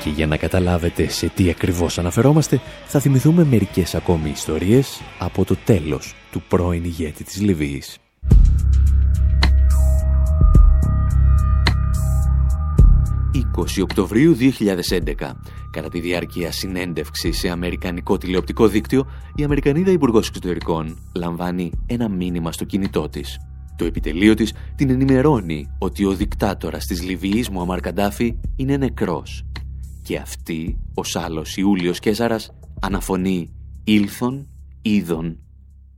Και 0.03 0.11
για 0.11 0.27
να 0.27 0.37
καταλάβετε 0.37 1.09
σε 1.09 1.29
τι 1.29 1.51
ακριβώς 1.51 1.99
αναφερόμαστε, 1.99 2.61
θα 2.87 3.01
θυμηθούμε 3.01 3.45
μερικές 3.45 3.95
ακόμη 3.95 4.31
ιστορίες 4.31 5.01
από 5.19 5.45
το 5.45 5.57
τέλος 5.65 6.15
του 6.33 6.43
πρώην 6.49 6.85
ηγέτη 6.85 7.25
της 7.25 7.41
Λιβύης. 7.41 7.99
20 13.35 13.83
Οκτωβρίου 13.83 14.37
2011. 14.37 15.15
Κατά 15.71 15.89
τη 15.89 16.01
διάρκεια 16.01 16.53
συνέντευξης 16.53 17.39
σε 17.39 17.49
αμερικανικό 17.49 18.19
τηλεοπτικό 18.19 18.69
δίκτυο, 18.69 19.07
η 19.35 19.45
Αμερικανίδα 19.45 19.91
Υπουργός 19.91 20.29
Εξωτερικών 20.29 20.99
λαμβάνει 21.17 21.73
ένα 21.87 22.09
μήνυμα 22.09 22.53
στο 22.53 22.65
κινητό 22.65 23.09
της. 23.09 23.39
Το 23.77 23.85
επιτελείο 23.85 24.35
της 24.35 24.55
την 24.77 24.91
ενημερώνει 24.91 25.71
ότι 25.79 26.05
ο 26.05 26.13
δικτάτορας 26.13 26.85
της 26.85 27.03
Λιβύης, 27.03 27.49
Μουαμάρ 27.49 27.81
Καντάφη, 27.81 28.39
είναι 28.57 28.77
νεκρός. 28.77 29.45
Και 30.03 30.17
αυτή, 30.17 30.79
ο 30.95 31.19
άλλος 31.19 31.57
Ιούλιος 31.57 31.99
Κέζαρας, 31.99 32.51
αναφωνεί 32.81 33.53
«Ήλθον, 33.85 34.49
είδον, 34.83 35.39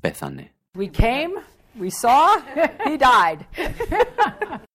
πέθανε». 0.00 0.50
We 0.78 1.00
came, 1.00 1.34
we 1.82 1.90
saw, 2.02 2.24
he 2.88 2.96
died. 2.96 3.40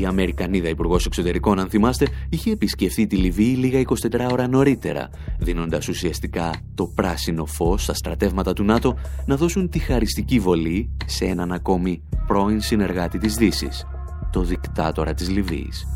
Η 0.00 0.04
Αμερικανίδα 0.04 0.68
Υπουργός 0.68 1.06
Εξωτερικών, 1.06 1.58
αν 1.58 1.68
θυμάστε, 1.68 2.06
είχε 2.28 2.50
επισκεφθεί 2.50 3.06
τη 3.06 3.16
Λιβύη 3.16 3.56
λίγα 3.58 3.80
24 3.80 4.28
ώρα 4.32 4.48
νωρίτερα, 4.48 5.10
δίνοντας 5.38 5.88
ουσιαστικά 5.88 6.50
το 6.74 6.86
πράσινο 6.86 7.46
φως 7.46 7.82
στα 7.82 7.94
στρατεύματα 7.94 8.52
του 8.52 8.64
ΝΑΤΟ 8.64 8.96
να 9.26 9.36
δώσουν 9.36 9.68
τη 9.68 9.78
χαριστική 9.78 10.38
βολή 10.38 10.90
σε 11.06 11.24
έναν 11.24 11.52
ακόμη 11.52 12.02
πρώην 12.26 12.60
συνεργάτη 12.60 13.18
της 13.18 13.34
Δύσης, 13.34 13.86
το 14.32 14.42
δικτάτορα 14.42 15.14
της 15.14 15.28
Λιβύης. 15.28 15.86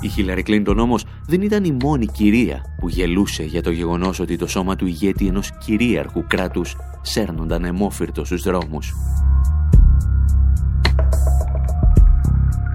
Η 0.00 0.08
Χίλαρη 0.08 0.42
Κλίντον 0.42 0.78
όμως 0.78 1.04
δεν 1.26 1.42
ήταν 1.42 1.64
η 1.64 1.76
μόνη 1.82 2.06
κυρία 2.06 2.64
που 2.78 2.88
γελούσε 2.88 3.42
για 3.42 3.62
το 3.62 3.70
γεγονός 3.70 4.20
ότι 4.20 4.36
το 4.36 4.46
σώμα 4.46 4.76
του 4.76 4.86
ηγέτη 4.86 5.26
ενός 5.26 5.50
κυρίαρχου 5.64 6.24
κράτους 6.26 6.76
σέρνονταν 7.02 7.64
αιμόφυρτο 7.64 8.24
στους 8.24 8.42
δρόμους. 8.42 8.94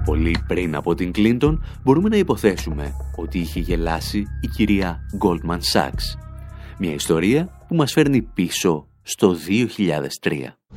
Πολύ 0.04 0.36
πριν 0.46 0.74
από 0.74 0.94
την 0.94 1.12
Κλίντον 1.12 1.64
μπορούμε 1.82 2.08
να 2.08 2.16
υποθέσουμε 2.16 2.92
ότι 3.16 3.38
είχε 3.38 3.60
γελάσει 3.60 4.24
η 4.40 4.46
κυρία 4.46 5.00
Goldman 5.24 5.60
Sachs. 5.72 6.18
Μια 6.78 6.92
ιστορία 6.92 7.48
που 7.68 7.74
μας 7.74 7.92
φέρνει 7.92 8.22
πίσω 8.22 8.86
στο 9.02 9.36
2003. 10.22 10.30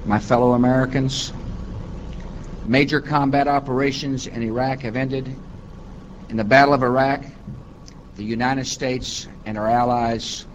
My 0.09 0.19
fellow 0.29 0.53
Americans, 0.53 1.33
major 2.69 3.01
combat 3.01 3.47
operations 3.47 4.27
in 4.35 4.41
Iraq 4.41 4.81
have 4.81 4.95
ended. 4.95 5.25
In 6.29 6.37
the 6.37 6.43
Battle 6.43 6.73
of 6.75 6.83
Iraq, 6.83 7.21
the 8.15 8.23
United 8.23 8.67
States 8.67 9.27
and 9.47 9.57
our 9.57 9.67
allies 9.81 10.45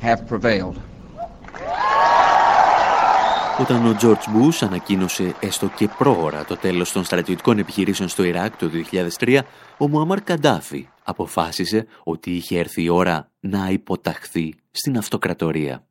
have 0.00 0.26
prevailed. 0.26 0.76
Όταν 3.60 3.86
ο 3.86 3.96
George 4.00 4.12
Bush 4.12 4.58
ανακοίνωσε 4.60 5.34
έστω 5.40 5.70
και 5.76 5.88
πρόωρα 5.98 6.44
το 6.44 6.56
τέλος 6.56 6.92
των 6.92 7.04
στρατιωτικών 7.04 7.58
επιχειρήσεων 7.58 8.08
στο 8.08 8.22
Ιράκ 8.24 8.56
το 8.56 8.70
2003, 9.18 9.38
ο 9.78 9.88
Μουαμάρ 9.88 10.22
Καντάφη 10.22 10.88
αποφάσισε 11.04 11.86
ότι 12.02 12.30
είχε 12.30 12.58
έρθει 12.58 12.82
η 12.82 12.88
ώρα 12.88 13.30
να 13.40 13.68
υποταχθεί 13.70 14.54
στην 14.70 14.98
αυτοκρατορία. 14.98 15.84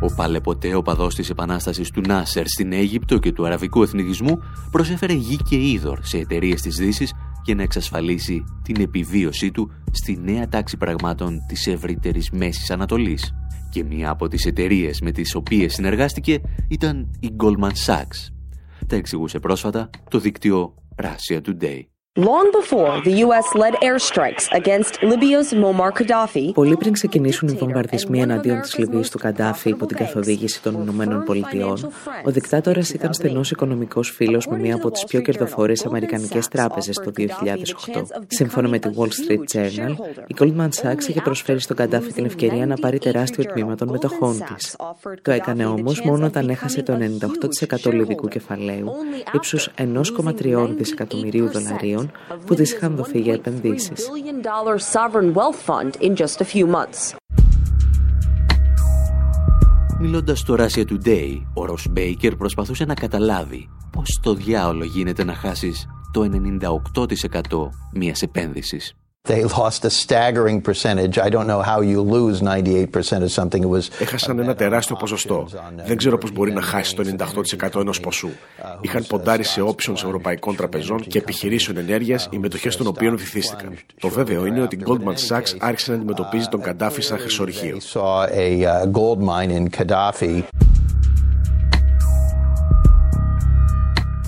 Ο 0.00 0.14
παλαιποτέ 0.14 0.80
παδός 0.84 1.14
της 1.14 1.30
επανάστασης 1.30 1.90
του 1.90 2.00
Νάσερ 2.06 2.46
στην 2.46 2.72
Αίγυπτο 2.72 3.18
και 3.18 3.32
του 3.32 3.46
αραβικού 3.46 3.82
εθνικισμού 3.82 4.38
προσέφερε 4.70 5.12
γη 5.12 5.36
και 5.36 5.56
είδωρ 5.56 5.98
σε 6.02 6.18
εταιρείες 6.18 6.60
της 6.60 6.76
Δύσης 6.76 7.12
για 7.44 7.54
να 7.54 7.62
εξασφαλίσει 7.62 8.44
την 8.62 8.80
επιβίωσή 8.80 9.50
του 9.50 9.70
στη 9.92 10.18
νέα 10.22 10.48
τάξη 10.48 10.76
πραγμάτων 10.76 11.38
της 11.48 11.66
ευρύτερης 11.66 12.30
Μέσης 12.30 12.70
Ανατολής. 12.70 13.34
Και 13.70 13.84
μία 13.84 14.10
από 14.10 14.28
τις 14.28 14.44
εταιρείες 14.44 15.00
με 15.00 15.10
τις 15.10 15.34
οποίες 15.34 15.74
συνεργάστηκε 15.74 16.40
ήταν 16.68 17.10
η 17.20 17.30
Goldman 17.36 17.86
Sachs. 17.86 18.32
Τα 18.86 18.96
εξηγούσε 18.96 19.38
πρόσφατα 19.38 19.90
το 20.10 20.18
δίκτυο 20.18 20.74
Russia 21.02 21.40
Today. 21.46 21.99
Long 22.18 22.50
before 22.50 23.00
the 23.02 23.22
US 23.24 23.54
led 23.54 23.74
airstrikes 23.74 24.46
against 24.50 24.98
Libya's 25.00 25.52
Muammar 25.52 25.92
Gaddafi. 25.92 26.52
Πολύ 26.54 26.76
πριν 26.76 26.92
ξεκινήσουν 26.92 27.48
οι 27.48 27.52
βομβαρδισμοί 27.52 28.20
εναντίον 28.20 28.60
της 28.60 28.78
Λιβύης 28.78 29.10
του 29.10 29.18
Καντάφη 29.18 29.68
υπό 29.68 29.86
την 29.86 29.96
καθοδήγηση 29.96 30.62
των 30.62 30.80
Ηνωμένων 30.80 31.24
Πολιτειών, 31.24 31.92
ο 32.24 32.30
δικτάτορας 32.30 32.90
ήταν 32.90 33.12
στενός 33.14 33.50
οικονομικός 33.50 34.10
φίλος 34.10 34.46
με 34.46 34.58
μία 34.58 34.74
από 34.74 34.90
τις 34.90 35.04
πιο 35.04 35.20
κερδοφόρε 35.20 35.72
αμερικανικές 35.86 36.48
τράπεζες 36.48 36.96
το 36.96 37.10
2008. 37.10 37.24
Σύμφωνα 38.26 38.68
με 38.68 38.78
τη 38.78 38.88
Wall 38.96 39.08
Street 39.08 39.56
Journal, 39.56 39.94
η 40.26 40.34
Goldman 40.38 40.68
Sachs 40.82 41.08
είχε 41.08 41.20
προσφέρει 41.20 41.60
στον 41.60 41.76
Καντάφη 41.76 42.12
την 42.12 42.24
ευκαιρία 42.24 42.66
να 42.66 42.76
πάρει 42.76 42.98
τεράστιο 42.98 43.44
τμήμα 43.44 43.74
των 43.74 43.88
μετοχών 43.88 44.42
της. 44.54 44.76
Το 45.22 45.30
έκανε 45.30 45.66
όμως 45.66 46.00
μόνο 46.00 46.26
όταν 46.26 46.48
έχασε 46.48 46.82
το 46.82 46.98
98% 47.86 47.92
λιβικού 47.92 48.28
κεφαλαίου 48.28 48.90
ύψου 49.32 49.58
1,3 49.76 50.68
δισεκατομμυρίου 50.76 51.50
δολαρίων 51.50 51.99
που 52.46 52.54
της 52.54 52.72
είχαν 52.72 52.96
δοθεί 52.96 53.20
για 53.20 53.32
επενδύσεις. 53.32 54.08
Μιλώντας 60.00 60.38
στο 60.38 60.54
Russia 60.58 60.84
Today, 60.84 61.42
ο 61.54 61.64
Ρος 61.64 61.86
Μπέικερ 61.90 62.36
προσπαθούσε 62.36 62.84
να 62.84 62.94
καταλάβει 62.94 63.68
πώς 63.92 64.20
το 64.22 64.34
διάολο 64.34 64.84
γίνεται 64.84 65.24
να 65.24 65.34
χάσεις 65.34 65.86
το 66.12 66.22
98% 66.22 67.70
μιας 67.92 68.22
επένδυσης. 68.22 68.94
They 69.28 69.44
lost 69.44 69.84
a 69.84 69.90
staggering 69.90 70.62
percentage. 70.62 71.18
I 71.18 71.28
don't 71.28 71.46
know 71.46 71.60
how 71.60 71.80
you 71.82 72.00
lose 72.00 72.40
98% 72.40 73.22
of 73.22 73.30
something. 73.30 73.62
It 73.62 73.68
was 73.68 73.88
Έχασαν 73.98 74.38
ένα 74.38 74.54
τεράστιο 74.54 74.96
ποσοστό. 74.96 75.48
Δεν 75.86 75.96
ξέρω 75.96 76.18
πώς 76.18 76.32
μπορεί 76.32 76.52
να 76.52 76.62
χάσει 76.62 76.96
το 76.96 77.04
98% 77.70 77.80
ενός 77.80 78.00
ποσού. 78.00 78.28
Είχαν 78.80 79.04
ποντάρει 79.08 79.42
σε 79.42 79.62
options 79.62 79.94
ευρωπαϊκών 79.94 80.56
τραπεζών 80.56 81.00
και 81.00 81.18
επιχειρήσεων 81.18 81.76
ενέργειας, 81.76 82.28
οι 82.30 82.38
μετοχές 82.38 82.76
των 82.76 82.86
οποίων 82.86 83.16
βυθίστηκαν. 83.16 83.78
Το 84.00 84.08
βέβαιο 84.08 84.46
είναι 84.46 84.62
ότι 84.62 84.76
η 84.76 84.82
Goldman 84.86 85.14
Sachs 85.28 85.56
άρχισε 85.58 85.90
να 85.90 85.96
αντιμετωπίζει 85.96 86.46
τον 86.46 86.60
Καντάφη 86.60 87.02
σαν 87.02 87.18
χρυσορυχείο. 87.18 87.78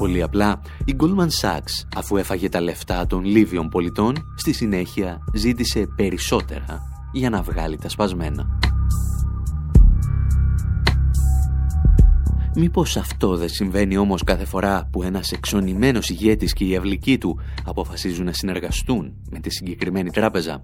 Πολύ 0.03 0.23
απλά, 0.23 0.61
η 0.85 0.97
Goldman 0.99 1.29
Sachs, 1.41 1.87
αφού 1.97 2.17
έφαγε 2.17 2.49
τα 2.49 2.61
λεφτά 2.61 3.07
των 3.07 3.25
Λίβιων 3.25 3.69
πολιτών, 3.69 4.15
στη 4.37 4.53
συνέχεια 4.53 5.19
ζήτησε 5.35 5.87
περισσότερα 5.97 6.83
για 7.13 7.31
να 7.31 7.43
βγάλει 7.43 7.77
τα 7.77 7.89
σπασμένα. 7.89 8.59
Μήπως 12.55 12.97
αυτό 12.97 13.37
δεν 13.37 13.49
συμβαίνει 13.49 13.97
όμως 13.97 14.25
κάθε 14.25 14.45
φορά 14.45 14.89
που 14.93 15.03
ένας 15.03 15.33
εξονημένος 15.33 16.11
ηγέτης 16.11 16.53
και 16.53 16.65
η 16.65 16.77
αυλική 16.77 17.19
του 17.19 17.39
αποφασίζουν 17.65 18.25
να 18.25 18.33
συνεργαστούν 18.33 19.13
με 19.31 19.39
τη 19.39 19.51
συγκεκριμένη 19.51 20.11
τράπεζα; 20.11 20.63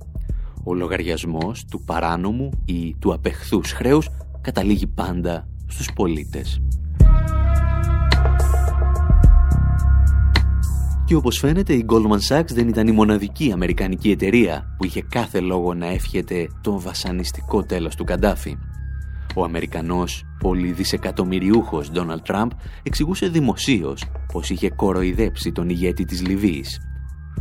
Ο 0.64 0.74
λογαριασμός 0.74 1.64
του 1.64 1.84
παράνομου 1.84 2.50
ή 2.64 2.94
του 2.98 3.12
απεχθούς 3.12 3.72
χρέους 3.72 4.08
καταλήγει 4.40 4.86
πάντα 4.86 5.48
στους 5.66 5.92
πολίτες. 5.94 6.60
Και 11.08 11.14
όπως 11.14 11.38
φαίνεται 11.38 11.72
η 11.72 11.86
Goldman 11.88 12.18
Sachs 12.28 12.50
δεν 12.52 12.68
ήταν 12.68 12.86
η 12.86 12.92
μοναδική 12.92 13.52
αμερικανική 13.52 14.10
εταιρεία 14.10 14.74
που 14.76 14.84
είχε 14.84 15.02
κάθε 15.02 15.40
λόγο 15.40 15.74
να 15.74 15.86
εύχεται 15.86 16.48
τον 16.60 16.80
βασανιστικό 16.80 17.64
τέλος 17.64 17.94
του 17.94 18.04
Καντάφη. 18.04 18.58
Ο 19.34 19.44
Αμερικανός 19.44 20.24
πολυδισεκατομμυριούχος 20.38 21.90
Donald 21.94 22.32
Trump 22.32 22.48
εξηγούσε 22.82 23.28
δημοσίως 23.28 24.04
πως 24.32 24.50
είχε 24.50 24.70
κοροϊδέψει 24.70 25.52
τον 25.52 25.68
ηγέτη 25.68 26.04
της 26.04 26.26
Λιβύης. 26.26 26.80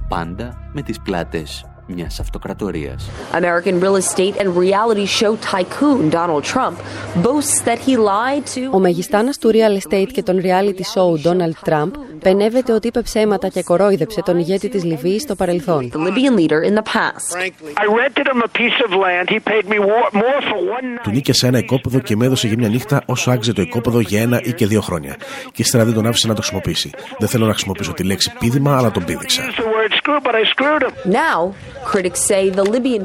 Πάντα 0.08 0.70
με 0.74 0.82
τις 0.82 1.00
πλάτες 1.02 1.66
μιας 1.88 2.20
αυτοκρατορίας. 2.20 3.10
American 3.34 3.84
real 3.84 3.96
estate 3.96 4.36
and 4.42 4.50
reality 4.64 5.06
show 5.20 5.34
tycoon 5.52 6.10
Donald 6.10 6.44
Trump 6.54 6.76
boasts 7.24 7.62
that 7.62 7.80
he 7.88 7.96
lied 7.96 8.46
to... 8.56 8.70
Ο 8.72 8.80
μεγιστάνας 8.80 9.38
του 9.38 9.52
real 9.52 9.82
estate 9.82 10.08
και 10.14 10.24
των 10.24 10.42
reality 10.44 10.84
show 10.94 11.28
Donald 11.28 11.70
Trump 11.70 11.92
πενεύεται 12.20 12.74
ότι 12.74 12.88
είπε 12.88 13.02
ψέματα 13.02 13.48
και 13.48 13.64
κορόιδεψε 13.64 14.22
τον 14.22 14.38
ηγέτη 14.38 14.70
της 14.70 14.84
Λιβύης 14.84 15.22
στο 15.22 15.36
παρελθόν. 15.36 15.90
Του 21.04 21.12
νίκησε 21.12 21.48
ένα 21.48 21.58
οικόπεδο 21.58 22.00
και 22.00 22.16
με 22.16 22.26
έδωσε 22.26 22.48
για 22.48 22.58
μια 22.58 22.70
νύχτα 22.70 23.02
όσο 23.06 23.32
άξιζε 23.32 23.54
το 23.54 23.62
οικόπεδο 23.62 24.00
για 24.00 24.22
ένα 24.22 24.42
ή 24.44 24.54
και 24.54 24.68
δύο 24.68 24.82
χρόνια. 24.82 25.16
Και 25.52 25.62
ύστερα 25.62 25.86
δεν 25.86 25.94
τον 25.94 26.06
άφησε 26.06 26.28
να 26.28 26.34
το 26.34 26.42
χρησιμοποιήσει. 26.42 26.90
Δεν 27.18 27.28
θέλω 27.28 27.46
να 27.46 27.52
χρησιμοποιήσω 27.52 27.94
τη 27.94 28.04
λέξη 28.04 28.32
πίδημα, 28.40 28.78
αλλά 28.78 28.92
τον 28.92 29.04
πήδηξα. 29.06 29.44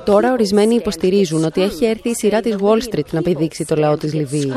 Τώρα 0.05 0.33
ορισμένοι 0.33 0.75
υποστηρίζουν 0.75 1.45
ότι 1.45 1.63
έχει 1.63 1.85
έρθει 1.85 2.09
η 2.09 2.15
σειρά 2.15 2.41
της 2.41 2.57
Wall 2.61 2.95
Street 2.95 3.11
να 3.11 3.23
πηδήξει 3.23 3.65
το 3.65 3.77
λαό 3.77 3.97
της 3.97 4.15
Λιβύης. 4.15 4.55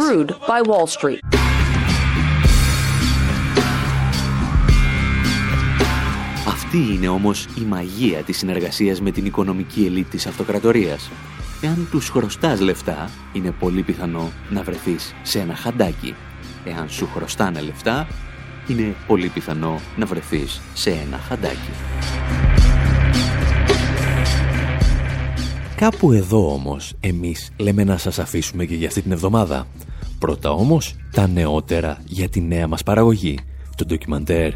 Αυτή 6.48 6.78
είναι 6.94 7.08
όμως 7.08 7.48
η 7.58 7.62
μαγεία 7.62 8.18
της 8.18 8.38
συνεργασίας 8.38 9.02
με 9.02 9.12
την 9.12 9.26
οικονομική 9.26 9.86
ελίτ 9.86 10.10
της 10.10 10.28
αυτοκρατορίας. 10.28 11.10
Εάν 11.62 11.88
τους 11.92 12.10
χρωστάς 12.10 12.60
λεφτά, 12.60 13.10
είναι 13.34 13.54
πολύ 13.60 13.82
πιθανό 13.82 14.32
να 14.50 14.64
βρεθείς 14.64 15.16
σε 15.22 15.40
ένα 15.40 15.56
χαντάκι. 15.56 16.16
Εάν 16.66 16.90
σου 16.90 17.10
χρωστάνε 17.16 17.62
λεφτά, 17.62 18.08
είναι 18.68 18.96
πολύ 19.08 19.28
πιθανό 19.28 19.80
να 19.96 20.06
βρεθείς 20.06 20.62
σε 20.74 20.90
ένα 20.90 21.18
χαντάκι. 21.18 21.72
Κάπου 25.76 26.12
εδώ 26.12 26.54
όμως 26.54 26.94
εμείς 27.00 27.52
λέμε 27.58 27.84
να 27.84 27.98
σας 27.98 28.20
αφήσουμε 28.20 28.66
και 28.66 28.76
για 28.76 28.88
αυτή 28.88 29.02
την 29.02 29.12
εβδομάδα. 29.12 29.68
Πρώτα 30.20 30.50
όμως 30.50 30.96
τα 31.12 31.28
νεότερα 31.28 32.02
για 32.06 32.30
τη 32.30 32.42
νέα 32.42 32.68
μας 32.68 32.84
παραγωγή, 32.84 33.40
το 33.76 33.86
ντοκιμαντέρ 33.86 34.54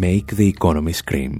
Make 0.00 0.38
the 0.38 0.50
Economy 0.58 0.92
Scream. 1.04 1.32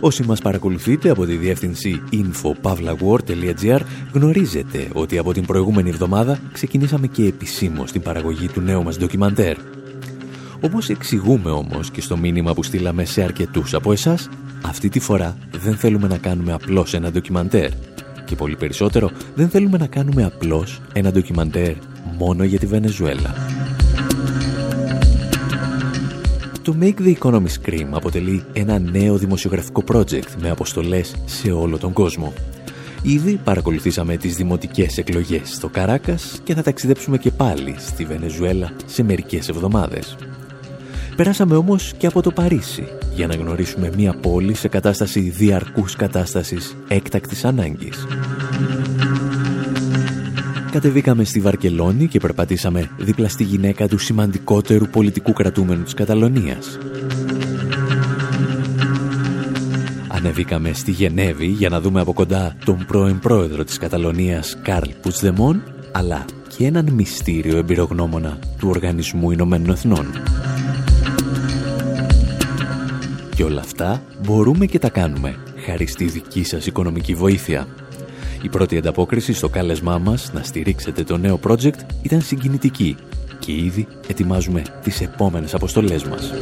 Όσοι 0.00 0.22
μας 0.22 0.40
παρακολουθείτε 0.40 1.10
από 1.10 1.26
τη 1.26 1.36
διεύθυνση 1.36 2.02
infopavlawar.gr 2.12 3.80
γνωρίζετε 4.12 4.88
ότι 4.92 5.18
από 5.18 5.32
την 5.32 5.46
προηγούμενη 5.46 5.88
εβδομάδα 5.88 6.38
ξεκινήσαμε 6.52 7.06
και 7.06 7.24
επισήμως 7.24 7.92
την 7.92 8.02
παραγωγή 8.02 8.48
του 8.48 8.60
νέου 8.60 8.82
μας 8.82 8.98
ντοκιμαντέρ. 8.98 9.56
Όπως 10.60 10.88
εξηγούμε 10.88 11.50
όμως 11.50 11.90
και 11.90 12.00
στο 12.00 12.16
μήνυμα 12.16 12.54
που 12.54 12.62
στείλαμε 12.62 13.04
σε 13.04 13.22
αρκετούς 13.22 13.74
από 13.74 13.92
εσάς, 13.92 14.28
αυτή 14.68 14.88
τη 14.88 15.00
φορά 15.00 15.36
δεν 15.50 15.76
θέλουμε 15.76 16.08
να 16.08 16.18
κάνουμε 16.18 16.52
απλώς 16.52 16.94
ένα 16.94 17.10
ντοκιμαντέρ. 17.10 17.70
Και 18.24 18.36
πολύ 18.36 18.56
περισσότερο 18.56 19.10
δεν 19.34 19.48
θέλουμε 19.48 19.78
να 19.78 19.86
κάνουμε 19.86 20.24
απλώς 20.24 20.80
ένα 20.92 21.12
ντοκιμαντέρ 21.12 21.74
μόνο 22.18 22.44
για 22.44 22.58
τη 22.58 22.66
Βενεζουέλα. 22.66 23.34
Το 26.62 26.76
Make 26.80 27.00
the 27.00 27.14
Economy 27.18 27.46
Scream 27.62 27.86
αποτελεί 27.90 28.44
ένα 28.52 28.78
νέο 28.78 29.16
δημοσιογραφικό 29.16 29.84
project 29.92 30.28
με 30.40 30.50
αποστολές 30.50 31.14
σε 31.24 31.50
όλο 31.50 31.78
τον 31.78 31.92
κόσμο. 31.92 32.32
Ήδη 33.02 33.40
παρακολουθήσαμε 33.44 34.16
τις 34.16 34.36
δημοτικές 34.36 34.98
εκλογές 34.98 35.54
στο 35.54 35.68
Καράκας 35.68 36.40
και 36.44 36.54
θα 36.54 36.62
ταξιδέψουμε 36.62 37.18
και 37.18 37.30
πάλι 37.30 37.74
στη 37.78 38.04
Βενεζουέλα 38.04 38.72
σε 38.86 39.02
μερικές 39.02 39.48
εβδομάδες. 39.48 40.16
Περάσαμε 41.16 41.56
όμως 41.56 41.94
και 41.98 42.06
από 42.06 42.22
το 42.22 42.30
Παρίσι 42.30 42.88
για 43.14 43.26
να 43.26 43.34
γνωρίσουμε 43.34 43.90
μια 43.96 44.14
πόλη 44.20 44.54
σε 44.54 44.68
κατάσταση 44.68 45.20
διαρκούς 45.20 45.96
κατάστασης 45.96 46.76
έκτακτης 46.88 47.44
ανάγκης. 47.44 48.06
Κατεβήκαμε 50.70 51.24
στη 51.24 51.40
Βαρκελόνη 51.40 52.06
και 52.06 52.18
περπατήσαμε 52.18 52.90
δίπλα 52.98 53.28
στη 53.28 53.42
γυναίκα 53.44 53.88
του 53.88 53.98
σημαντικότερου 53.98 54.86
πολιτικού 54.86 55.32
κρατούμενου 55.32 55.82
της 55.82 55.94
Καταλωνίας. 55.94 56.78
Ανεβήκαμε 60.08 60.72
στη 60.72 60.90
Γενέβη 60.90 61.46
για 61.46 61.68
να 61.68 61.80
δούμε 61.80 62.00
από 62.00 62.12
κοντά 62.12 62.56
τον 62.64 62.84
πρώην 62.86 63.18
πρόεδρο 63.18 63.64
της 63.64 63.78
Καταλωνίας 63.78 64.58
Καρλ 64.62 64.90
Πουτσδεμόν, 65.02 65.62
αλλά 65.92 66.24
και 66.56 66.66
έναν 66.66 66.92
μυστήριο 66.92 67.56
εμπειρογνώμονα 67.56 68.38
του 68.58 68.68
Οργανισμού 68.68 69.30
Ηνωμένων 69.30 69.70
Εθνών. 69.70 70.06
Και 73.36 73.44
όλα 73.44 73.60
αυτά 73.60 74.02
μπορούμε 74.26 74.66
και 74.66 74.78
τα 74.78 74.90
κάνουμε, 74.90 75.36
χάρη 75.64 75.86
στη 75.86 76.04
δική 76.04 76.44
σας 76.44 76.66
οικονομική 76.66 77.14
βοήθεια. 77.14 77.66
Η 78.42 78.48
πρώτη 78.48 78.76
ανταπόκριση 78.76 79.32
στο 79.32 79.48
κάλεσμά 79.48 79.98
μας 79.98 80.32
να 80.32 80.42
στηρίξετε 80.42 81.04
το 81.04 81.16
νέο 81.16 81.40
project 81.46 81.78
ήταν 82.02 82.20
συγκινητική 82.20 82.96
και 83.38 83.52
ήδη 83.52 83.86
ετοιμάζουμε 84.08 84.62
τις 84.82 85.00
επόμενες 85.00 85.54
αποστολές 85.54 86.04
μας. 86.04 86.32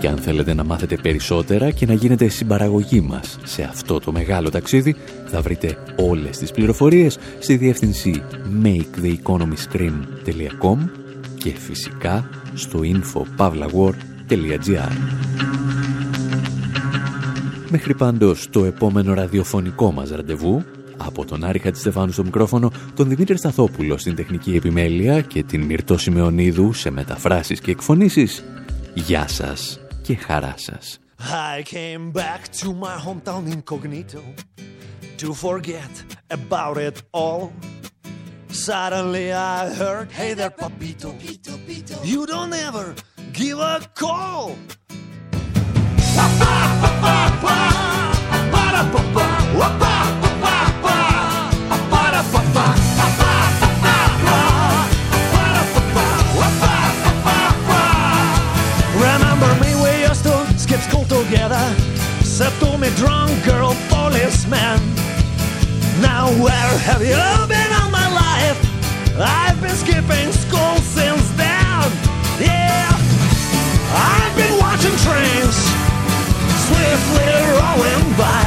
Και 0.00 0.08
αν 0.08 0.16
θέλετε 0.16 0.54
να 0.54 0.64
μάθετε 0.64 0.96
περισσότερα 0.96 1.70
και 1.70 1.86
να 1.86 1.92
γίνετε 1.92 2.28
συμπαραγωγή 2.28 3.00
μας 3.00 3.38
σε 3.44 3.62
αυτό 3.62 4.00
το 4.00 4.12
μεγάλο 4.12 4.50
ταξίδι, 4.50 4.96
θα 5.26 5.40
βρείτε 5.40 5.76
όλες 5.96 6.38
τις 6.38 6.50
πληροφορίες 6.50 7.18
στη 7.38 7.56
διεύθυνση 7.56 8.22
maketheeconomyscream.com 8.62 10.76
και 11.36 11.50
φυσικά 11.50 12.28
στο 12.54 12.80
infopavlawar.gr. 14.30 14.92
Μέχρι 17.70 17.94
πάντως 17.94 18.48
το 18.50 18.64
επόμενο 18.64 19.14
ραδιοφωνικό 19.14 19.92
μας 19.92 20.10
ραντεβού, 20.10 20.64
από 20.96 21.24
τον 21.24 21.44
Άρη 21.44 21.58
Χατζηστεφάνου 21.58 22.12
στο 22.12 22.24
μικρόφωνο, 22.24 22.72
τον 22.94 23.08
Δημήτρη 23.08 23.36
Σταθόπουλο 23.36 23.98
στην 23.98 24.14
τεχνική 24.14 24.56
επιμέλεια 24.56 25.20
και 25.20 25.42
την 25.42 25.62
Μυρτώ 25.62 25.98
Σημεωνίδου 25.98 26.72
σε 26.72 26.90
μεταφράσεις 26.90 27.60
και 27.60 27.70
εκφωνήσεις, 27.70 28.44
γεια 28.94 29.28
σας 29.28 29.80
και 30.02 30.16
χαρά 30.16 30.54
σας. 30.56 30.98
I 31.18 31.62
came 31.62 32.12
back 32.12 32.42
to 32.60 32.68
my 32.84 32.96
hometown 33.06 33.44
incognito 33.56 34.22
to 35.20 35.34
forget 35.34 35.92
about 36.38 36.76
it 36.88 36.96
all. 37.10 37.52
Suddenly 38.68 39.26
I 39.32 39.68
heard, 39.80 40.06
hey 40.18 40.32
there, 40.38 40.54
papito, 40.62 41.08
you 42.12 42.20
don't 42.32 42.54
ever 42.68 42.86
give 43.32 43.58
a 43.58 43.80
call. 43.94 44.56
Remember 58.94 59.54
me, 59.60 59.74
we 59.82 60.06
used 60.06 60.24
to 60.24 60.58
skip 60.58 60.80
school 60.80 61.04
together. 61.04 61.74
Said 62.22 62.52
to 62.60 62.78
me, 62.78 62.90
drunk 62.96 63.44
girl, 63.44 63.74
policeman. 63.88 64.80
Now 66.00 66.28
where 66.42 66.78
have 66.78 67.02
you 67.02 67.46
been 67.48 67.72
all 67.72 67.90
my 67.90 68.08
life? 68.12 68.58
I've 69.18 69.60
been 69.60 69.76
skipping 69.76 70.32
school 70.32 70.76
trains 75.04 75.56
swiftly 76.66 77.32
rolling 77.56 78.04
by. 78.20 78.44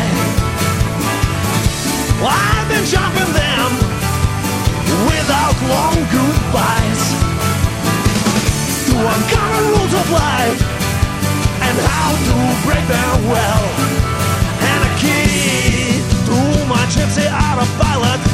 I've 2.21 2.67
been 2.69 2.85
jumping 2.85 3.31
them 3.33 3.69
without 5.09 5.55
long 5.73 5.97
goodbyes. 6.13 7.03
To 8.87 8.95
uncover 9.13 9.61
rules 9.73 9.93
of 10.01 10.07
life 10.11 10.61
and 11.65 11.75
how 11.89 12.11
to 12.27 12.35
break 12.65 12.85
them 12.87 13.17
well. 13.33 13.65
And 14.69 14.79
a 14.89 14.91
key 15.01 16.01
to 16.27 16.37
my 16.69 16.83
gypsy 16.93 17.25
autopilot 17.25 18.32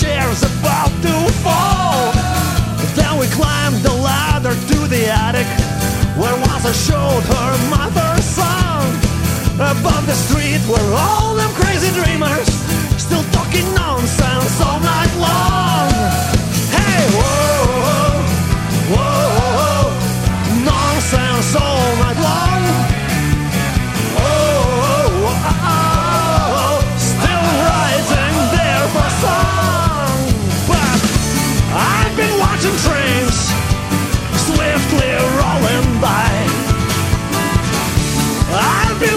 chairs 0.00 0.42
about 0.44 0.92
to 1.02 1.14
fall. 1.42 2.12
Then 2.94 3.18
we 3.18 3.26
climbed 3.34 3.82
the 3.82 3.92
ladder 3.92 4.54
to 4.54 4.78
the 4.86 5.10
attic 5.10 5.46
where 6.16 6.36
once 6.46 6.64
I 6.64 6.72
showed 6.72 7.24
her 7.34 7.50
mother's 7.68 8.24
song. 8.24 8.86
Above 9.58 10.06
the 10.06 10.14
street 10.14 10.62
were 10.70 10.94
all 10.94 11.34
them 11.34 11.50
crazy 11.54 11.90
dreamers 12.00 12.48
still 12.96 13.24
talking 13.32 13.66
nonsense 13.74 14.60
all 14.60 14.78
night 14.80 15.12
long. 15.18 15.47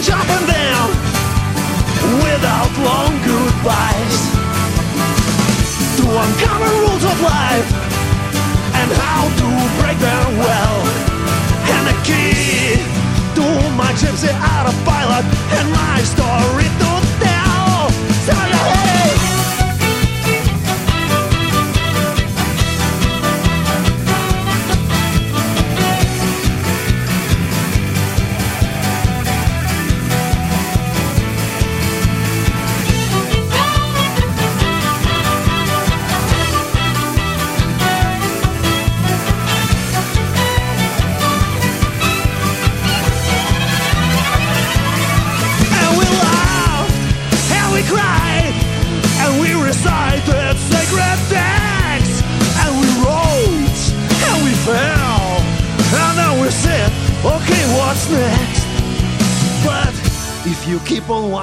Jumping 0.02 0.46
them 0.48 0.88
without 2.26 2.72
long 2.82 3.14
goodbyes. 3.22 4.20
To 6.02 6.06
uncover 6.10 6.70
rules 6.82 7.04
of 7.06 7.18
life 7.22 7.70
and 8.82 8.90
how 8.98 9.30
to 9.42 9.48
break 9.78 9.98
them 10.02 10.38
well. 10.42 10.78
And 11.74 11.84
the 11.86 11.98
key 12.02 12.82
to 13.38 13.46
my 13.78 13.94
gypsy 14.02 14.34
autopilot 14.34 15.26
and 15.58 15.70
my 15.70 16.02
story 16.02 16.71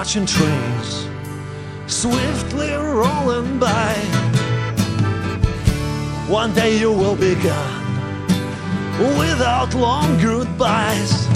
watching 0.09 0.25
trains 0.25 1.07
swiftly 1.87 2.73
rolling 2.73 3.59
by, 3.59 3.93
one 6.27 6.51
day 6.55 6.79
you 6.79 6.91
will 6.91 7.15
be 7.15 7.35
gone 7.35 7.85
without 9.19 9.75
long 9.75 10.19
goodbyes 10.19 11.27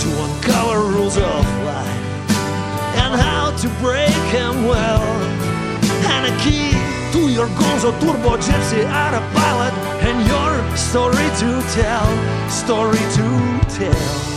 to 0.00 0.08
uncover 0.24 0.80
rules 0.96 1.18
of 1.18 1.44
life 1.66 2.04
and 2.96 3.20
how 3.20 3.54
to 3.58 3.68
break 3.82 4.16
them 4.32 4.64
well. 4.64 5.02
And 6.08 6.32
a 6.32 6.34
key 6.42 6.72
to 7.12 7.30
your 7.30 7.48
gonzo 7.48 7.92
turbo 8.00 8.38
gypsy 8.38 8.82
autopilot 8.88 9.74
and 10.08 10.26
your 10.26 10.76
story 10.76 11.28
to 11.40 11.62
tell 11.74 12.48
story 12.48 12.96
to 12.96 13.60
tell 13.68 14.33